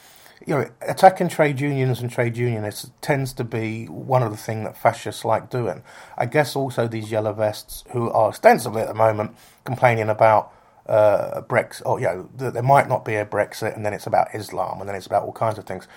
you 0.47 0.55
know, 0.55 0.69
attacking 0.81 1.29
trade 1.29 1.59
unions 1.59 2.01
and 2.01 2.09
trade 2.09 2.35
unionists 2.35 2.89
tends 3.01 3.31
to 3.33 3.43
be 3.43 3.85
one 3.85 4.23
of 4.23 4.31
the 4.31 4.37
things 4.37 4.65
that 4.65 4.75
fascists 4.75 5.23
like 5.23 5.51
doing. 5.51 5.83
I 6.17 6.25
guess 6.25 6.55
also 6.55 6.87
these 6.87 7.11
yellow 7.11 7.33
vests, 7.33 7.83
who 7.91 8.09
are 8.09 8.29
ostensibly 8.29 8.81
at 8.81 8.87
the 8.87 8.95
moment 8.95 9.35
complaining 9.63 10.09
about 10.09 10.51
uh, 10.87 11.41
Brexit, 11.41 11.83
or 11.85 11.99
you 11.99 12.05
know, 12.07 12.29
that 12.37 12.53
there 12.53 12.63
might 12.63 12.87
not 12.89 13.05
be 13.05 13.15
a 13.15 13.25
Brexit, 13.25 13.75
and 13.75 13.85
then 13.85 13.93
it's 13.93 14.07
about 14.07 14.33
Islam, 14.33 14.79
and 14.79 14.89
then 14.89 14.95
it's 14.95 15.05
about 15.05 15.23
all 15.23 15.33
kinds 15.33 15.57
of 15.57 15.65
things, 15.65 15.87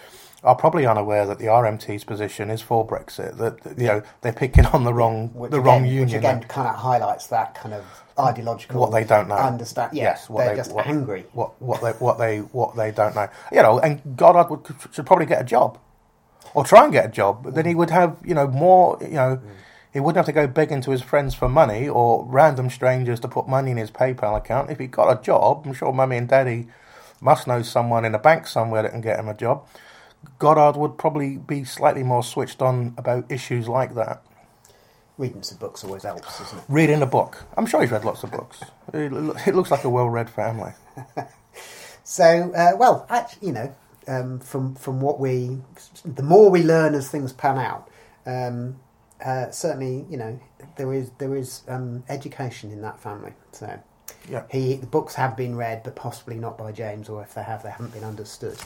are 0.45 0.55
probably 0.55 0.87
unaware 0.87 1.27
that 1.27 1.39
the 1.39 1.47
RMT's 1.47 2.05
position 2.05 2.51
is 2.51 2.61
for 2.61 2.87
Brexit. 2.87 3.39
That 3.39 3.79
you 3.79 3.87
know 3.87 4.03
they're 4.21 4.33
picking 4.33 4.67
on 4.67 4.85
the 4.85 4.93
wrong 4.93 5.31
Which 5.33 5.51
the 5.51 5.59
again, 5.59 5.67
wrong 5.67 5.83
Which 5.83 5.93
union. 5.93 6.19
again 6.19 6.43
kind 6.45 6.69
of 6.69 6.77
highlights 6.77 7.29
that 7.29 7.55
kind 7.55 7.75
of 7.75 7.85
ideological. 8.19 8.81
what 8.81 8.93
they 8.93 9.05
don't 9.05 9.29
know. 9.29 9.37
Understand? 9.37 9.97
Yeah, 9.97 10.03
yes, 10.05 10.29
what 10.29 10.45
they're 10.45 10.55
they, 10.55 10.61
just 10.61 10.73
what, 10.73 10.87
angry. 10.87 11.25
What 11.33 11.61
what 11.61 11.81
they 11.81 11.93
what 11.93 12.19
they 12.19 12.39
what 12.39 12.77
they 12.77 12.91
don't 12.91 13.15
know. 13.15 13.29
You 13.51 13.63
know, 13.63 13.79
and 13.81 14.17
Goddard 14.17 14.51
would, 14.51 14.67
should 14.93 15.07
probably 15.07 15.27
get 15.27 15.41
a 15.41 15.45
job, 15.45 15.79
or 16.53 16.65
try 16.65 16.85
and 16.85 16.93
get 16.93 17.07
a 17.07 17.11
job. 17.11 17.43
But 17.43 17.55
then 17.55 17.65
he 17.65 17.75
would 17.75 17.91
have 17.91 18.19
you 18.25 18.35
know 18.35 18.47
more. 18.47 18.99
You 19.01 19.09
know, 19.09 19.41
he 19.95 20.01
wouldn't 20.01 20.17
have 20.17 20.27
to 20.27 20.33
go 20.33 20.47
begging 20.47 20.83
to 20.83 20.91
his 20.91 21.01
friends 21.01 21.35
for 21.35 21.49
money 21.49 21.89
or 21.89 22.27
random 22.27 22.69
strangers 22.69 23.21
to 23.21 23.29
put 23.29 23.49
money 23.49 23.71
in 23.71 23.77
his 23.79 23.91
PayPal 23.91 24.37
account. 24.37 24.71
If 24.71 24.79
he 24.79 24.87
got 24.87 25.11
a 25.11 25.23
job, 25.23 25.63
I'm 25.65 25.73
sure 25.73 25.93
Mummy 25.93 26.17
and 26.17 26.29
Daddy 26.29 26.67
must 27.21 27.47
know 27.47 27.63
someone 27.63 28.05
in 28.05 28.15
a 28.15 28.19
bank 28.19 28.47
somewhere 28.47 28.83
that 28.83 28.91
can 28.91 29.01
get 29.01 29.19
him 29.19 29.29
a 29.29 29.35
job. 29.35 29.67
Goddard 30.39 30.77
would 30.79 30.99
probably 30.99 31.39
be 31.39 31.65
slightly 31.65 32.03
more 32.03 32.23
switched 32.23 32.61
on 32.61 32.95
about 32.99 33.31
issues 33.31 33.69
like 33.69 33.95
that. 33.95 34.23
Reading 35.17 35.43
some 35.43 35.59
books 35.59 35.85
always 35.85 36.03
helps, 36.03 36.39
doesn't 36.39 36.59
it? 36.59 36.65
Reading 36.69 37.01
a 37.01 37.07
book. 37.07 37.45
I'm 37.57 37.65
sure 37.65 37.81
he's 37.81 37.93
read 37.93 38.05
lots 38.05 38.25
of 38.25 38.33
books. 38.33 38.63
It, 38.93 39.13
looks 39.13 39.71
like 39.71 39.85
a 39.85 39.89
well-read 39.89 40.29
family. 40.29 40.73
So, 42.05 42.53
uh, 42.55 42.73
well, 42.77 43.07
actually, 43.09 43.49
you 43.49 43.55
know, 43.55 43.75
um, 44.07 44.39
from 44.39 44.75
from 44.75 45.01
what 45.01 45.19
we, 45.19 45.59
the 46.05 46.23
more 46.23 46.51
we 46.51 46.63
learn 46.63 46.95
as 46.95 47.09
things 47.09 47.33
pan 47.33 47.57
out, 47.57 47.89
um, 48.27 48.77
uh, 49.25 49.51
certainly, 49.51 50.07
you 50.09 50.17
know, 50.17 50.39
there 50.77 50.93
is 50.93 51.11
there 51.19 51.37
is 51.37 51.63
um, 51.69 52.05
education 52.09 52.71
in 52.71 52.81
that 52.83 53.01
family. 53.01 53.33
So, 53.53 53.79
Yeah. 54.29 54.45
he 54.51 54.77
the 54.77 54.87
books 54.87 55.15
have 55.15 55.37
been 55.37 55.57
read, 55.57 55.83
but 55.83 55.95
possibly 55.97 56.37
not 56.37 56.57
by 56.59 56.73
James, 56.73 57.09
or 57.09 57.23
if 57.23 57.35
they 57.35 57.43
have, 57.43 57.63
they 57.63 57.71
haven't 57.71 57.93
been 57.93 58.05
understood. 58.05 58.57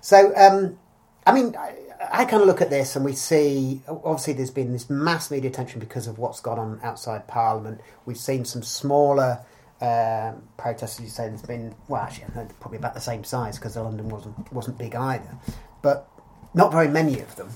So, 0.00 0.32
um, 0.36 0.78
I 1.26 1.32
mean, 1.32 1.54
I, 1.56 1.74
I 2.10 2.24
kind 2.24 2.42
of 2.42 2.48
look 2.48 2.60
at 2.60 2.70
this 2.70 2.96
and 2.96 3.04
we 3.04 3.12
see 3.12 3.80
obviously 3.86 4.32
there's 4.32 4.50
been 4.50 4.72
this 4.72 4.90
mass 4.90 5.30
media 5.30 5.48
attention 5.50 5.78
because 5.78 6.08
of 6.08 6.18
what's 6.18 6.40
gone 6.40 6.58
on 6.58 6.80
outside 6.82 7.28
Parliament. 7.28 7.80
We've 8.06 8.16
seen 8.18 8.44
some 8.44 8.62
smaller 8.62 9.38
um, 9.80 10.42
protests, 10.56 10.98
as 10.98 11.04
you 11.04 11.10
say. 11.10 11.28
There's 11.28 11.42
been 11.42 11.74
well, 11.88 12.02
actually, 12.02 12.26
probably 12.60 12.78
about 12.78 12.94
the 12.94 13.00
same 13.00 13.22
size 13.24 13.58
because 13.58 13.76
London 13.76 14.08
wasn't 14.08 14.52
wasn't 14.52 14.78
big 14.78 14.94
either, 14.94 15.38
but 15.80 16.08
not 16.54 16.72
very 16.72 16.88
many 16.88 17.20
of 17.20 17.34
them. 17.36 17.50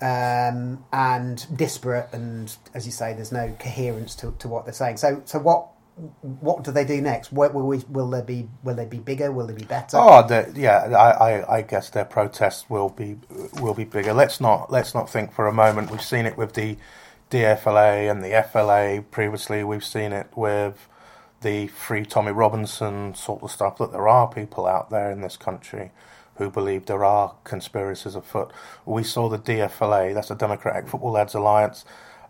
Um, 0.00 0.84
and 0.92 1.44
disparate, 1.56 2.10
and 2.12 2.56
as 2.72 2.86
you 2.86 2.92
say, 2.92 3.14
there's 3.14 3.32
no 3.32 3.56
coherence 3.58 4.14
to, 4.16 4.32
to 4.38 4.46
what 4.46 4.64
they're 4.64 4.72
saying. 4.72 4.98
So, 4.98 5.22
so 5.24 5.40
what 5.40 5.70
what 6.20 6.62
do 6.62 6.70
they 6.70 6.84
do 6.84 7.00
next? 7.00 7.32
Where, 7.32 7.50
will 7.50 7.66
we 7.66 7.78
will 7.88 8.08
they 8.08 8.22
be 8.22 8.48
will 8.62 8.74
they 8.74 8.84
be 8.84 8.98
bigger? 8.98 9.32
Will 9.32 9.46
they 9.46 9.54
be 9.54 9.64
better? 9.64 9.96
Oh, 9.96 10.26
the, 10.26 10.52
yeah. 10.54 10.96
I, 10.96 11.10
I, 11.10 11.56
I 11.56 11.62
guess 11.62 11.90
their 11.90 12.04
protests 12.04 12.68
will 12.70 12.88
be 12.88 13.16
will 13.60 13.74
be 13.74 13.84
bigger. 13.84 14.12
Let's 14.12 14.40
not 14.40 14.70
let's 14.70 14.94
not 14.94 15.10
think 15.10 15.32
for 15.32 15.46
a 15.46 15.52
moment. 15.52 15.90
We've 15.90 16.02
seen 16.02 16.26
it 16.26 16.36
with 16.36 16.54
the 16.54 16.76
DFLA 17.30 18.10
and 18.10 18.22
the 18.22 18.46
FLA 18.50 19.02
previously. 19.10 19.64
We've 19.64 19.84
seen 19.84 20.12
it 20.12 20.28
with 20.36 20.88
the 21.40 21.66
Free 21.68 22.04
Tommy 22.04 22.32
Robinson 22.32 23.14
sort 23.14 23.42
of 23.42 23.50
stuff. 23.50 23.78
That 23.78 23.92
there 23.92 24.08
are 24.08 24.28
people 24.28 24.66
out 24.66 24.90
there 24.90 25.10
in 25.10 25.20
this 25.20 25.36
country 25.36 25.90
who 26.38 26.50
believe 26.50 26.86
there 26.86 27.04
are 27.04 27.34
conspiracies 27.44 28.14
afoot. 28.14 28.52
We 28.86 29.04
saw 29.04 29.28
the 29.28 29.38
DFLA, 29.38 30.14
that's 30.14 30.28
the 30.28 30.34
Democratic 30.34 30.88
Football 30.88 31.12
Lads 31.12 31.34
Alliance, 31.34 31.84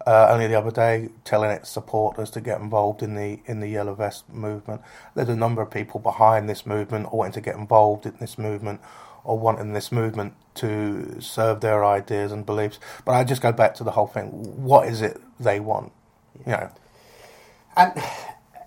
uh, 0.07 0.29
only 0.31 0.47
the 0.47 0.55
other 0.55 0.71
day 0.71 1.11
telling 1.25 1.51
its 1.51 1.69
supporters 1.69 2.31
to 2.31 2.41
get 2.41 2.61
involved 2.61 3.03
in 3.03 3.15
the 3.15 3.41
in 3.47 3.61
the 3.61 3.69
Yellow 3.69 3.95
Vest 3.95 4.29
movement. 4.31 4.83
There's 5.15 5.29
a 5.29 5.37
number 5.37 5.63
of 5.63 5.71
people 5.71 6.01
behind 6.01 6.49
this 6.49 6.67
movement 6.67 7.09
or 7.13 7.19
wanting 7.19 7.35
to 7.35 7.41
get 7.41 7.57
involved 7.57 8.07
in 8.07 8.17
this 8.21 8.39
movement 8.39 8.81
or 9.25 9.39
wanting 9.39 9.75
this 9.75 9.93
movement 9.93 10.35
to 10.55 11.21
serve 11.21 11.61
their 11.61 11.85
ideas 11.85 12.33
and 12.33 12.47
beliefs. 12.47 12.79
But 13.05 13.13
I 13.13 13.25
just 13.25 13.43
go 13.43 13.53
back 13.53 13.75
to 13.75 13.85
the 13.85 13.93
whole 13.93 14.07
thing. 14.07 14.29
What 14.65 14.89
is 14.89 15.03
it 15.03 15.21
they 15.39 15.61
want? 15.61 15.93
You 16.47 16.53
know, 16.53 16.71
And 17.77 17.93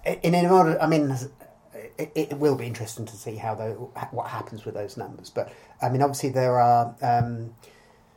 in, 0.06 0.36
in 0.36 0.46
order, 0.48 0.82
I 0.82 0.88
mean, 0.88 1.18
it, 2.02 2.12
it 2.32 2.38
will 2.38 2.56
be 2.56 2.66
interesting 2.66 3.06
to 3.06 3.16
see 3.16 3.36
how 3.36 3.56
the, 3.56 3.72
what 4.12 4.28
happens 4.28 4.66
with 4.66 4.76
those 4.76 4.98
numbers. 4.98 5.30
But 5.30 5.52
I 5.82 5.90
mean, 5.90 6.02
obviously 6.02 6.30
there 6.30 6.60
are 6.60 6.96
um, 7.02 7.54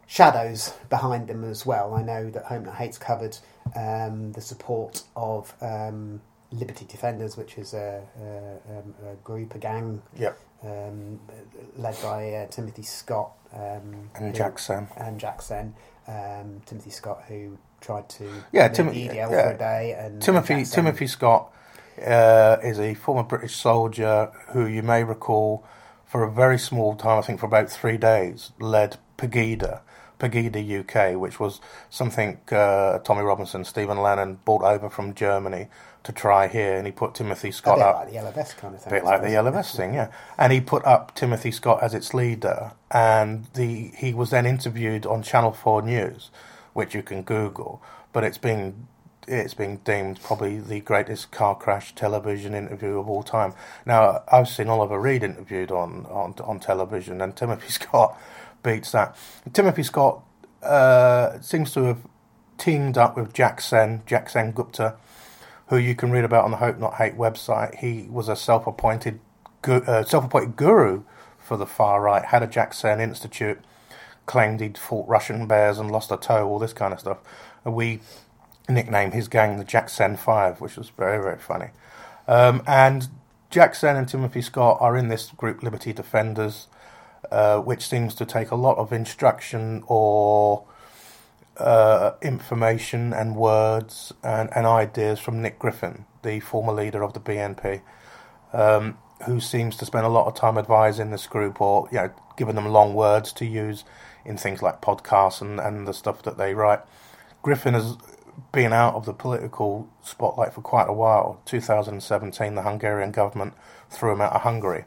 shadows 0.07 0.73
behind 0.91 1.29
them 1.29 1.45
as 1.45 1.65
well. 1.65 1.95
I 1.95 2.03
know 2.03 2.31
that 2.31 2.45
Hope 2.45 2.65
Not 2.65 2.77
Hate's 2.77 2.99
covered 2.99 3.37
um, 3.77 4.33
the 4.33 4.41
support 4.41 5.03
of 5.17 5.53
um, 5.61 6.21
Liberty 6.53 6.85
Defenders, 6.87 7.37
which 7.37 7.59
is 7.59 7.75
a, 7.75 8.03
a, 8.21 8.79
um, 8.79 8.95
a 9.11 9.15
group, 9.25 9.55
a 9.55 9.59
gang, 9.59 10.03
Yep. 10.19 10.39
um, 10.65 11.21
led 11.77 11.97
by 12.03 12.33
uh, 12.33 12.47
Timothy 12.49 12.83
Scott 12.83 13.33
um, 13.53 14.11
And 14.15 14.27
who- 14.27 14.33
Jack 14.33 14.59
Sen. 14.59 14.89
and 14.97 15.19
Jack 15.19 15.43
Sen. 15.43 15.75
Um, 16.07 16.61
Timothy 16.67 16.91
Scott, 16.91 17.23
who 17.29 17.57
tried 17.81 18.09
to 18.11 18.29
Yeah, 18.53 18.69
Tim- 18.69 18.89
the 18.89 19.09
EDL 19.09 19.31
yeah. 19.31 19.49
for 19.49 19.55
a 19.55 19.59
day, 19.59 19.97
and 19.99 20.21
Timothy 20.21 20.65
Timothy 20.65 21.07
Scott 21.07 21.51
uh, 21.99 22.57
is 22.63 22.79
a 22.79 22.95
former 22.95 23.23
British 23.23 23.57
soldier 23.57 24.33
who 24.53 24.67
you 24.67 24.83
may 24.83 25.05
recall 25.05 25.65
for 26.07 26.23
a 26.23 26.31
very 26.31 26.59
small 26.59 26.95
time, 26.95 27.19
I 27.19 27.23
think 27.23 27.41
for 27.41 27.47
about 27.47 27.69
three 27.71 27.97
days, 27.97 28.53
led 28.61 28.99
Pegida, 29.19 29.81
Pegida 30.21 30.81
UK, 30.81 31.21
which 31.21 31.41
was 31.41 31.61
something 31.91 32.39
uh, 32.53 32.99
Tommy 33.01 33.23
Robinson, 33.23 33.65
Stephen 33.65 33.99
Lennon 33.99 34.39
brought 34.45 34.63
over 34.63 34.89
from 34.89 35.15
Germany 35.15 35.67
to 36.05 36.13
try 36.13 36.47
here, 36.47 36.77
and 36.77 36.87
he 36.87 36.93
put 36.93 37.15
Timothy 37.15 37.49
a 37.49 37.53
Scott 37.53 37.79
bit 37.79 37.85
up. 37.85 37.97
like 37.97 38.09
the 38.09 38.15
yellow 38.15 38.31
vest 38.31 38.57
kind 38.59 38.75
of 38.75 38.83
thing. 38.83 38.93
A 38.93 38.97
bit 38.97 39.05
like 39.05 39.23
the. 39.23 39.31
Yellow 39.31 39.51
Vest 39.51 39.77
thing, 39.77 39.95
yeah. 39.95 40.13
And 40.39 40.53
he 40.53 40.61
put 40.61 40.85
up 40.85 41.15
Timothy 41.15 41.51
Scott 41.51 41.83
as 41.83 41.95
its 41.95 42.15
leader, 42.15 42.73
and 42.91 43.47
the 43.55 43.91
he 43.97 44.15
was 44.15 44.31
then 44.31 44.47
interviewed 44.47 45.07
on 45.07 45.23
Channel 45.23 45.53
Four 45.53 45.83
News, 45.83 46.31
which 46.75 46.95
you 46.95 47.03
can 47.03 47.23
Google. 47.23 47.83
But 48.13 48.23
it's 48.23 48.39
been 48.39 48.87
it's 49.27 49.55
been 49.55 49.79
deemed 49.79 50.23
probably 50.23 50.59
the 50.59 50.81
greatest 50.81 51.31
car 51.31 51.55
crash 51.55 51.95
television 51.95 52.55
interview 52.55 52.99
of 52.99 53.09
all 53.09 53.23
time. 53.23 53.55
Now 53.87 54.23
I've 54.29 54.49
seen 54.49 54.69
Oliver 54.69 55.01
Reed 55.01 55.23
interviewed 55.23 55.71
on 55.71 56.07
on 56.07 56.35
on 56.43 56.61
television, 56.61 57.21
and 57.21 57.37
Timothy 57.37 57.69
Scott 57.71 58.19
beats 58.63 58.93
that. 58.93 59.17
Timothy 59.53 59.83
Scott 59.83 60.23
uh, 60.63 61.41
seems 61.41 61.73
to 61.73 61.85
have 61.85 61.99
teamed 62.59 62.97
up 62.97 63.17
with 63.17 63.33
Jack 63.33 63.61
Sen, 63.61 64.03
Jack 64.07 64.31
Sen 64.31 64.53
Gupta 64.53 64.97
who 65.69 65.77
you 65.77 65.95
can 65.95 66.11
read 66.11 66.25
about 66.25 66.45
on 66.45 66.51
the 66.51 66.59
Hope 66.59 66.79
Not 66.79 66.95
Hate 66.95 67.17
website. 67.17 67.77
He 67.77 68.07
was 68.11 68.29
a 68.29 68.37
self-appointed 68.37 69.21
gu- 69.63 69.85
uh, 69.87 70.05
self-appointed 70.05 70.57
guru 70.57 71.05
for 71.39 71.57
the 71.57 71.67
far 71.67 72.01
right. 72.03 72.25
Had 72.25 72.43
a 72.43 72.47
Jack 72.47 72.75
Sen 72.75 73.01
Institute, 73.01 73.59
claimed 74.27 74.61
he'd 74.61 74.79
fought 74.79 75.09
Russian 75.09 75.47
bears 75.47 75.79
and 75.79 75.91
lost 75.91 76.11
a 76.11 76.17
toe, 76.17 76.47
all 76.47 76.59
this 76.59 76.73
kind 76.73 76.93
of 76.93 77.01
stuff. 77.01 77.19
We 77.65 78.01
nicknamed 78.69 79.15
his 79.15 79.29
gang 79.29 79.59
the 79.59 79.65
Jackson 79.65 80.17
Five, 80.17 80.61
which 80.61 80.77
was 80.77 80.89
very 80.91 81.23
very 81.23 81.39
funny. 81.39 81.71
Um, 82.27 82.63
and 82.67 83.09
Jack 83.51 83.75
Sen 83.75 83.97
and 83.97 84.09
Timothy 84.09 84.43
Scott 84.43 84.79
are 84.81 84.97
in 84.97 85.09
this 85.09 85.31
group, 85.31 85.63
Liberty 85.63 85.93
Defenders, 85.93 86.67
uh, 87.31 87.59
which 87.59 87.87
seems 87.87 88.15
to 88.17 88.27
take 88.27 88.51
a 88.51 88.57
lot 88.57 88.79
of 88.79 88.93
instruction 88.93 89.85
or 89.87 90.65
uh, 91.57 92.13
information 92.23 93.13
and 93.13 93.37
words 93.37 94.13
and, 94.23 94.49
and 94.57 94.67
ideas 94.67 95.21
from 95.21 95.41
Nick 95.41 95.59
Griffin, 95.59 96.05
the 96.23 96.41
former 96.41 96.73
leader 96.73 97.03
of 97.03 97.13
the 97.13 97.21
BNP, 97.21 97.81
um, 98.53 98.99
who 99.27 99.41
seems 99.41 99.77
to 99.77 99.85
spend 99.85 100.05
a 100.05 100.09
lot 100.09 100.27
of 100.27 100.35
time 100.35 100.59
advising 100.59 101.11
this 101.11 101.27
group 101.27 101.61
or 101.61 101.89
you 101.93 101.99
know 101.99 102.11
giving 102.37 102.57
them 102.57 102.67
long 102.67 102.95
words 102.95 103.33
to 103.35 103.45
use 103.45 103.85
in 104.25 104.37
things 104.37 104.63
like 104.63 104.81
podcasts 104.81 105.41
and, 105.41 105.61
and 105.61 105.87
the 105.87 105.95
stuff 105.95 106.23
that 106.23 106.37
they 106.39 106.55
write. 106.55 106.81
Griffin 107.43 107.75
has 107.75 107.97
been 108.53 108.73
out 108.73 108.95
of 108.95 109.07
the 109.07 109.13
political 109.13 109.89
spotlight 110.03 110.55
for 110.55 110.61
quite 110.61 110.89
a 110.89 110.93
while. 110.93 111.41
2017, 111.45 112.55
the 112.55 112.63
Hungarian 112.63 113.13
government 113.13 113.55
threw 113.91 114.13
him 114.13 114.21
out 114.21 114.33
of 114.33 114.43
Hungary 114.43 114.85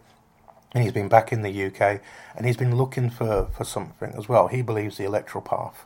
and 0.74 0.84
he's 0.84 0.94
been 0.94 1.08
back 1.08 1.32
in 1.32 1.42
the 1.42 1.66
UK, 1.66 2.02
and 2.36 2.46
he's 2.46 2.58
been 2.58 2.76
looking 2.76 3.10
for, 3.10 3.48
for 3.56 3.64
something 3.64 4.14
as 4.18 4.28
well. 4.28 4.48
He 4.48 4.62
believes 4.62 4.98
the 4.98 5.06
electoral 5.06 5.42
path 5.42 5.86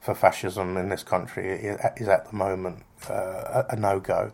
for 0.00 0.14
fascism 0.14 0.76
in 0.76 0.88
this 0.88 1.02
country 1.02 1.48
is 1.96 2.08
at 2.08 2.28
the 2.30 2.36
moment 2.36 2.82
uh, 3.08 3.64
a, 3.68 3.76
no 3.76 4.00
go. 4.00 4.32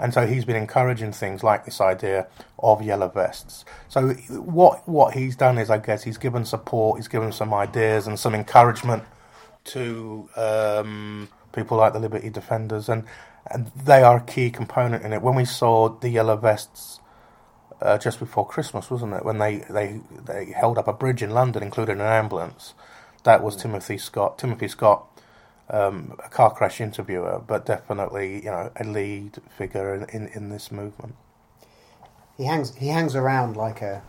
And 0.00 0.12
so 0.12 0.26
he's 0.26 0.44
been 0.44 0.56
encouraging 0.56 1.12
things 1.12 1.44
like 1.44 1.64
this 1.64 1.80
idea 1.80 2.26
of 2.58 2.82
yellow 2.82 3.08
vests. 3.08 3.64
So 3.88 4.14
what 4.30 4.88
what 4.88 5.14
he's 5.14 5.36
done 5.36 5.56
is, 5.58 5.70
I 5.70 5.78
guess, 5.78 6.02
he's 6.02 6.18
given 6.18 6.44
support, 6.44 6.98
he's 6.98 7.06
given 7.06 7.30
some 7.30 7.54
ideas 7.54 8.08
and 8.08 8.18
some 8.18 8.34
encouragement 8.34 9.04
to 9.66 10.28
um, 10.36 11.28
people 11.54 11.76
like 11.78 11.92
the 11.92 11.98
Liberty 11.98 12.30
Defenders, 12.30 12.88
and 12.88 13.04
and 13.46 13.70
they 13.76 14.02
are 14.02 14.18
a 14.18 14.24
key 14.24 14.50
component 14.50 15.04
in 15.04 15.12
it. 15.12 15.22
When 15.22 15.34
we 15.34 15.44
saw 15.44 15.88
the 15.88 16.08
yellow 16.08 16.36
vests 16.36 17.00
uh, 17.80 17.98
just 17.98 18.18
before 18.18 18.46
Christmas, 18.46 18.90
wasn't 18.90 19.12
it? 19.12 19.24
When 19.24 19.38
they, 19.38 19.58
they, 19.68 20.00
they 20.24 20.46
held 20.46 20.78
up 20.78 20.88
a 20.88 20.92
bridge 20.92 21.22
in 21.22 21.30
London, 21.30 21.62
including 21.62 22.00
an 22.00 22.06
ambulance. 22.06 22.72
That 23.24 23.42
was 23.42 23.56
Timothy 23.56 23.98
Scott. 23.98 24.38
Timothy 24.38 24.68
Scott, 24.68 25.06
um, 25.68 26.18
a 26.24 26.28
car 26.28 26.54
crash 26.54 26.80
interviewer, 26.80 27.42
but 27.46 27.66
definitely 27.66 28.36
you 28.36 28.50
know 28.50 28.70
a 28.76 28.84
lead 28.84 29.38
figure 29.56 29.94
in, 29.94 30.04
in, 30.10 30.28
in 30.28 30.48
this 30.48 30.70
movement. 30.72 31.14
He 32.36 32.44
hangs 32.44 32.74
he 32.76 32.88
hangs 32.88 33.14
around 33.14 33.56
like 33.56 33.80
a 33.80 34.02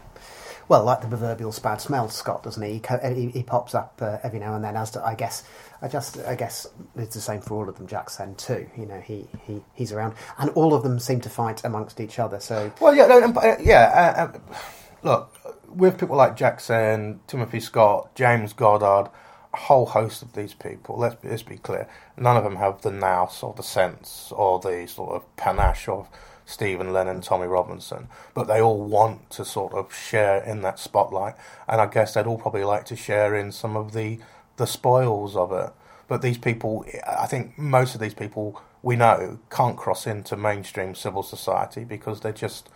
well, 0.68 0.84
like 0.84 1.02
the 1.02 1.08
proverbial 1.08 1.54
bad 1.62 1.82
smell, 1.82 2.10
Scott, 2.10 2.44
doesn't 2.44 2.62
he? 2.62 2.82
He, 3.14 3.30
he, 3.30 3.44
pops 3.44 3.76
up 3.76 4.00
uh, 4.02 4.18
every 4.24 4.40
now 4.40 4.56
and 4.56 4.64
then. 4.64 4.76
As 4.76 4.92
to, 4.92 5.06
I 5.06 5.16
guess, 5.16 5.44
I 5.82 5.88
just, 5.88 6.18
I 6.20 6.36
guess 6.36 6.68
it's 6.96 7.16
the 7.16 7.22
same 7.22 7.42
for 7.42 7.56
all 7.56 7.70
of 7.70 7.78
them. 7.78 7.88
Jack 7.88 8.10
Sen 8.10 8.36
too. 8.36 8.68
You 8.78 8.86
know, 8.86 9.00
he, 9.00 9.28
he 9.46 9.62
he's 9.74 9.92
around, 9.92 10.16
and 10.38 10.50
all 10.52 10.74
of 10.74 10.84
them 10.84 11.00
seem 11.00 11.22
to 11.22 11.30
fight 11.30 11.64
amongst 11.64 12.00
each 12.00 12.20
other. 12.20 12.40
So 12.40 12.72
Well, 12.80 12.96
yeah, 12.96 13.08
no, 13.08 13.22
uh, 13.22 13.58
yeah. 13.60 13.92
Uh, 14.18 14.22
uh, 14.22 14.58
look, 15.04 15.34
with 15.68 16.00
people 16.00 16.16
like 16.16 16.36
Jack 16.36 16.60
Sen, 16.60 17.20
Timothy 17.28 17.60
Scott, 17.60 18.14
James 18.16 18.54
Goddard, 18.54 19.10
a 19.54 19.58
whole 19.58 19.86
host 19.86 20.22
of 20.22 20.34
these 20.34 20.54
people. 20.54 20.98
Let's 20.98 21.16
be, 21.16 21.30
let's 21.30 21.44
be 21.44 21.58
clear. 21.58 21.88
None 22.18 22.38
of 22.38 22.44
them 22.44 22.56
have 22.56 22.82
the 22.82 22.92
nous 22.92 23.44
or 23.44 23.54
the 23.54 23.64
sense 23.64 24.32
or 24.36 24.60
the 24.60 24.88
sort 24.88 25.16
of 25.16 25.36
panache 25.36 25.88
of 25.88 26.10
Stephen 26.46 26.94
Lennon, 26.94 27.22
Tommy 27.22 27.48
Robinson, 27.48 28.08
but 28.34 28.48
they 28.48 28.62
all 28.62 28.84
want 28.84 29.30
to 29.32 29.44
sort 29.44 29.74
of 29.74 29.94
share 29.94 30.44
in 30.44 30.62
that 30.62 30.80
spotlight, 30.80 31.36
and 31.68 31.82
I 31.82 31.88
guess 31.88 32.14
they'd 32.14 32.28
all 32.28 32.38
probably 32.38 32.64
like 32.64 32.86
to 32.86 32.96
share 32.96 33.36
in 33.36 33.52
some 33.52 33.76
of 33.76 33.94
the 33.94 34.20
the 34.58 34.68
spoils 34.68 35.36
of 35.36 35.52
it. 35.52 35.72
But 36.08 36.22
these 36.22 36.38
people, 36.38 36.86
I 37.08 37.26
think 37.26 37.58
most 37.58 37.96
of 37.96 38.02
these 38.02 38.14
people 38.14 38.62
we 38.84 38.96
know 38.96 39.40
can't 39.50 39.76
cross 39.76 40.06
into 40.06 40.38
mainstream 40.38 40.94
civil 40.94 41.24
society 41.24 41.84
because 41.84 42.22
they're 42.22 42.32
just 42.32 42.70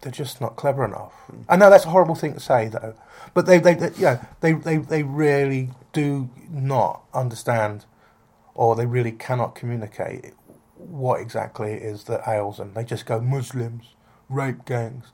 they're 0.00 0.12
just 0.12 0.40
not 0.40 0.56
clever 0.56 0.84
enough. 0.84 1.12
Hmm. 1.26 1.42
I 1.48 1.56
know 1.56 1.70
that's 1.70 1.84
a 1.84 1.90
horrible 1.90 2.14
thing 2.14 2.34
to 2.34 2.40
say, 2.40 2.68
though, 2.68 2.94
but 3.34 3.46
they, 3.46 3.58
they, 3.58 3.74
they 3.74 3.90
yeah, 3.98 4.24
they, 4.40 4.52
they, 4.52 4.78
they 4.78 5.02
really 5.02 5.70
do 5.92 6.30
not 6.50 7.02
understand, 7.12 7.84
or 8.60 8.76
they 8.76 8.84
really 8.84 9.10
cannot 9.10 9.54
communicate 9.54 10.34
what 10.76 11.18
exactly 11.18 11.72
it 11.72 11.82
is 11.82 12.04
that 12.04 12.28
ails 12.28 12.58
them. 12.58 12.74
They 12.74 12.84
just 12.84 13.06
go 13.06 13.18
Muslims, 13.18 13.94
rape 14.28 14.66
gangs, 14.66 15.06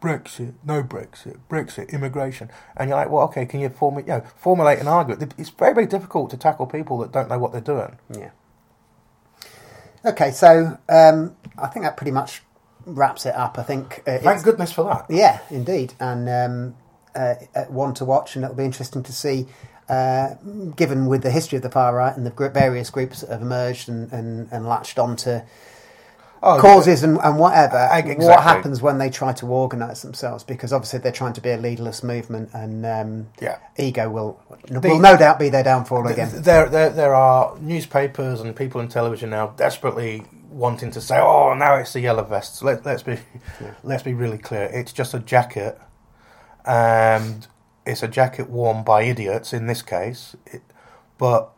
Brexit, 0.00 0.54
no 0.64 0.82
Brexit, 0.82 1.38
Brexit, 1.48 1.90
immigration, 1.90 2.50
and 2.76 2.88
you're 2.88 2.98
like, 2.98 3.10
well, 3.10 3.22
okay, 3.26 3.46
can 3.46 3.60
you 3.60 3.68
form, 3.68 4.00
you 4.00 4.06
know, 4.06 4.24
formulate 4.36 4.80
an 4.80 4.88
argument? 4.88 5.34
It's 5.38 5.50
very, 5.50 5.72
very 5.72 5.86
difficult 5.86 6.30
to 6.30 6.36
tackle 6.36 6.66
people 6.66 6.98
that 6.98 7.12
don't 7.12 7.28
know 7.28 7.38
what 7.38 7.52
they're 7.52 7.60
doing. 7.60 7.96
yeah. 8.10 8.30
Okay, 10.04 10.32
so 10.32 10.76
um, 10.88 11.36
I 11.56 11.68
think 11.68 11.84
that 11.84 11.96
pretty 11.96 12.10
much 12.10 12.42
wraps 12.86 13.24
it 13.24 13.36
up. 13.36 13.56
I 13.56 13.62
think. 13.62 14.02
Uh, 14.04 14.18
Thank 14.18 14.42
goodness 14.42 14.72
for 14.72 14.82
that. 14.82 15.06
Yeah, 15.08 15.38
indeed, 15.48 15.94
and 16.00 16.28
um, 16.28 16.76
uh, 17.14 17.36
uh, 17.54 17.64
one 17.66 17.94
to 17.94 18.04
watch, 18.04 18.34
and 18.34 18.44
it'll 18.44 18.56
be 18.56 18.64
interesting 18.64 19.04
to 19.04 19.12
see. 19.12 19.46
Uh, 19.88 20.34
given 20.76 21.06
with 21.06 21.22
the 21.22 21.30
history 21.30 21.56
of 21.56 21.62
the 21.62 21.70
far 21.70 21.94
right 21.94 22.16
and 22.16 22.24
the 22.26 22.50
various 22.50 22.88
groups 22.88 23.20
that 23.20 23.28
have 23.30 23.42
emerged 23.42 23.88
and, 23.88 24.10
and, 24.12 24.48
and 24.50 24.66
latched 24.66 24.98
onto 24.98 25.40
Oh, 26.46 26.60
causes 26.60 27.02
and, 27.02 27.18
and 27.24 27.38
whatever, 27.38 27.88
exactly. 27.90 28.26
what 28.26 28.42
happens 28.42 28.82
when 28.82 28.98
they 28.98 29.08
try 29.08 29.32
to 29.32 29.46
organise 29.46 30.02
themselves? 30.02 30.44
Because 30.44 30.74
obviously 30.74 30.98
they're 30.98 31.10
trying 31.10 31.32
to 31.32 31.40
be 31.40 31.48
a 31.50 31.56
leaderless 31.56 32.02
movement, 32.02 32.50
and 32.52 32.84
um, 32.84 33.28
Yeah. 33.40 33.56
ego 33.78 34.10
will 34.10 34.38
will 34.70 34.98
no 34.98 35.16
doubt 35.16 35.38
be 35.38 35.48
their 35.48 35.62
downfall 35.64 36.06
again. 36.06 36.30
There, 36.34 36.68
there, 36.68 36.90
there 36.90 37.14
are 37.14 37.56
newspapers 37.60 38.42
and 38.42 38.54
people 38.54 38.82
in 38.82 38.88
television 38.88 39.30
now 39.30 39.54
desperately 39.56 40.24
wanting 40.50 40.90
to 40.90 41.00
say, 41.00 41.18
"Oh, 41.18 41.54
now 41.54 41.76
it's 41.76 41.94
the 41.94 42.00
yellow 42.00 42.24
vests." 42.24 42.62
Let, 42.62 42.84
let's 42.84 43.02
be, 43.02 43.18
let's 43.82 44.02
be 44.02 44.12
really 44.12 44.38
clear. 44.38 44.64
It's 44.64 44.92
just 44.92 45.14
a 45.14 45.20
jacket, 45.20 45.80
and 46.66 47.46
it's 47.86 48.02
a 48.02 48.08
jacket 48.08 48.48
worn 48.48 48.82
by 48.82 49.02
idiots 49.02 49.52
in 49.52 49.66
this 49.66 49.82
case. 49.82 50.36
It, 50.46 50.62
but 51.18 51.50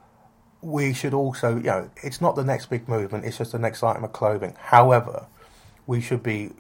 we 0.61 0.93
should 0.93 1.15
also, 1.15 1.57
you 1.57 1.63
know, 1.63 1.91
it's 2.03 2.21
not 2.21 2.37
the 2.37 2.45
next 2.45 2.67
big 2.67 2.89
movement. 2.89 3.25
It's 3.25 3.39
just 3.39 3.53
the 3.53 3.59
next 3.59 3.83
item 3.83 4.05
of 4.05 4.13
clothing. 4.13 4.55
However, 4.59 5.27
we 5.87 6.01
should 6.01 6.23
be 6.23 6.51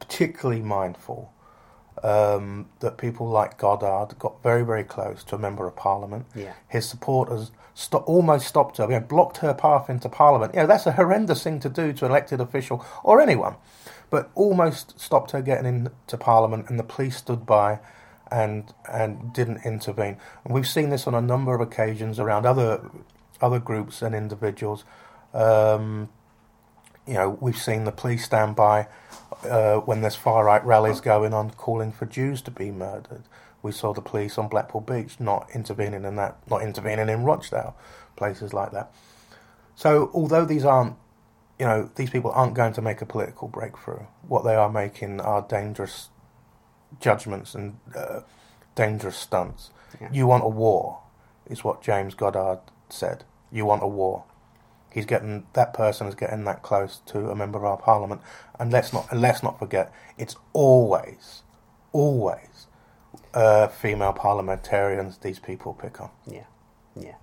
particularly 0.00 0.62
mindful 0.62 1.32
um, 2.02 2.68
that 2.80 2.98
people 2.98 3.28
like 3.28 3.58
Goddard 3.58 4.18
got 4.18 4.42
very, 4.42 4.64
very 4.64 4.84
close 4.84 5.22
to 5.24 5.36
a 5.36 5.38
member 5.38 5.66
of 5.66 5.76
parliament. 5.76 6.26
Yeah. 6.34 6.54
His 6.68 6.88
supporters 6.88 7.52
sto- 7.74 7.98
almost 7.98 8.46
stopped 8.46 8.78
her, 8.78 8.84
you 8.84 8.90
know, 8.90 9.00
blocked 9.00 9.38
her 9.38 9.54
path 9.54 9.88
into 9.90 10.08
parliament. 10.08 10.54
You 10.54 10.60
know, 10.60 10.66
that's 10.66 10.86
a 10.86 10.92
horrendous 10.92 11.42
thing 11.42 11.60
to 11.60 11.68
do 11.68 11.92
to 11.92 12.06
an 12.06 12.10
elected 12.10 12.40
official 12.40 12.84
or 13.04 13.20
anyone, 13.20 13.54
but 14.08 14.30
almost 14.34 14.98
stopped 14.98 15.30
her 15.32 15.42
getting 15.42 15.66
into 15.66 16.16
parliament, 16.16 16.68
and 16.68 16.78
the 16.78 16.84
police 16.84 17.16
stood 17.16 17.46
by 17.46 17.78
and 18.30 18.72
and 18.90 19.32
didn't 19.32 19.64
intervene. 19.64 20.16
And 20.44 20.54
we've 20.54 20.68
seen 20.68 20.90
this 20.90 21.06
on 21.06 21.14
a 21.14 21.20
number 21.20 21.54
of 21.54 21.60
occasions 21.60 22.18
around 22.18 22.46
other 22.46 22.90
other 23.40 23.58
groups 23.58 24.02
and 24.02 24.14
individuals. 24.14 24.84
Um, 25.32 26.08
you 27.06 27.14
know, 27.14 27.38
we've 27.40 27.56
seen 27.56 27.84
the 27.84 27.92
police 27.92 28.24
stand 28.24 28.54
by 28.54 28.86
uh, 29.48 29.76
when 29.78 30.00
there's 30.00 30.16
far 30.16 30.44
right 30.44 30.64
rallies 30.64 31.00
going 31.00 31.32
on, 31.32 31.50
calling 31.50 31.92
for 31.92 32.06
Jews 32.06 32.42
to 32.42 32.50
be 32.50 32.70
murdered. 32.70 33.22
We 33.62 33.72
saw 33.72 33.92
the 33.92 34.02
police 34.02 34.38
on 34.38 34.48
Blackpool 34.48 34.80
Beach 34.80 35.20
not 35.20 35.48
intervening 35.54 36.04
in 36.04 36.16
that, 36.16 36.38
not 36.48 36.62
intervening 36.62 37.08
in 37.08 37.24
Rochdale, 37.24 37.76
places 38.16 38.52
like 38.54 38.72
that. 38.72 38.92
So, 39.74 40.10
although 40.14 40.44
these 40.44 40.64
aren't, 40.64 40.96
you 41.58 41.66
know, 41.66 41.90
these 41.96 42.10
people 42.10 42.30
aren't 42.32 42.54
going 42.54 42.72
to 42.74 42.82
make 42.82 43.02
a 43.02 43.06
political 43.06 43.48
breakthrough, 43.48 44.04
what 44.26 44.44
they 44.44 44.54
are 44.54 44.70
making 44.70 45.20
are 45.20 45.42
dangerous 45.42 46.08
judgments 47.00 47.54
and 47.54 47.78
uh, 47.96 48.20
dangerous 48.74 49.16
stunts. 49.16 49.70
Yeah. 50.00 50.08
You 50.12 50.26
want 50.26 50.44
a 50.44 50.48
war, 50.48 51.00
is 51.48 51.62
what 51.64 51.82
James 51.82 52.14
Goddard 52.14 52.60
said. 52.88 53.24
You 53.52 53.66
want 53.66 53.82
a 53.82 53.86
war. 53.88 54.24
He's 54.92 55.06
getting 55.06 55.46
that 55.52 55.72
person 55.72 56.08
is 56.08 56.14
getting 56.16 56.44
that 56.44 56.62
close 56.62 57.00
to 57.06 57.30
a 57.30 57.36
member 57.36 57.58
of 57.58 57.64
our 57.64 57.76
parliament, 57.76 58.20
and 58.58 58.72
let's 58.72 58.92
not 58.92 59.06
and 59.12 59.20
let's 59.20 59.42
not 59.42 59.58
forget 59.58 59.92
it's 60.18 60.34
always, 60.52 61.42
always 61.92 62.66
uh, 63.34 63.68
female 63.68 64.12
parliamentarians 64.12 65.18
these 65.18 65.38
people 65.38 65.74
pick 65.74 66.00
on. 66.00 66.10
Yeah, 66.26 66.44
yeah. 66.96 67.14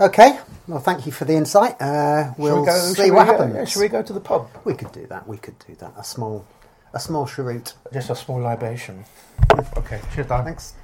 Okay. 0.00 0.38
Well, 0.66 0.80
thank 0.80 1.06
you 1.06 1.12
for 1.12 1.24
the 1.24 1.34
insight. 1.34 1.80
Uh, 1.80 2.32
we'll 2.36 2.64
we 2.64 2.70
see 2.72 3.10
what 3.12 3.26
we 3.26 3.32
go- 3.32 3.38
happens. 3.38 3.54
yeah, 3.54 3.64
shall 3.64 3.82
we 3.82 3.88
go 3.88 4.02
to 4.02 4.12
the 4.12 4.20
pub? 4.20 4.48
We 4.64 4.74
could 4.74 4.90
do 4.90 5.06
that. 5.06 5.28
We 5.28 5.36
could 5.36 5.58
do 5.66 5.76
that. 5.76 5.92
A 5.96 6.02
small, 6.02 6.44
a 6.94 7.00
small 7.00 7.26
cheroot. 7.26 7.74
Just 7.92 8.10
a 8.10 8.14
small 8.14 8.40
libation. 8.40 9.04
okay, 9.76 10.00
cheers, 10.14 10.26
darling. 10.26 10.46
Thanks. 10.46 10.74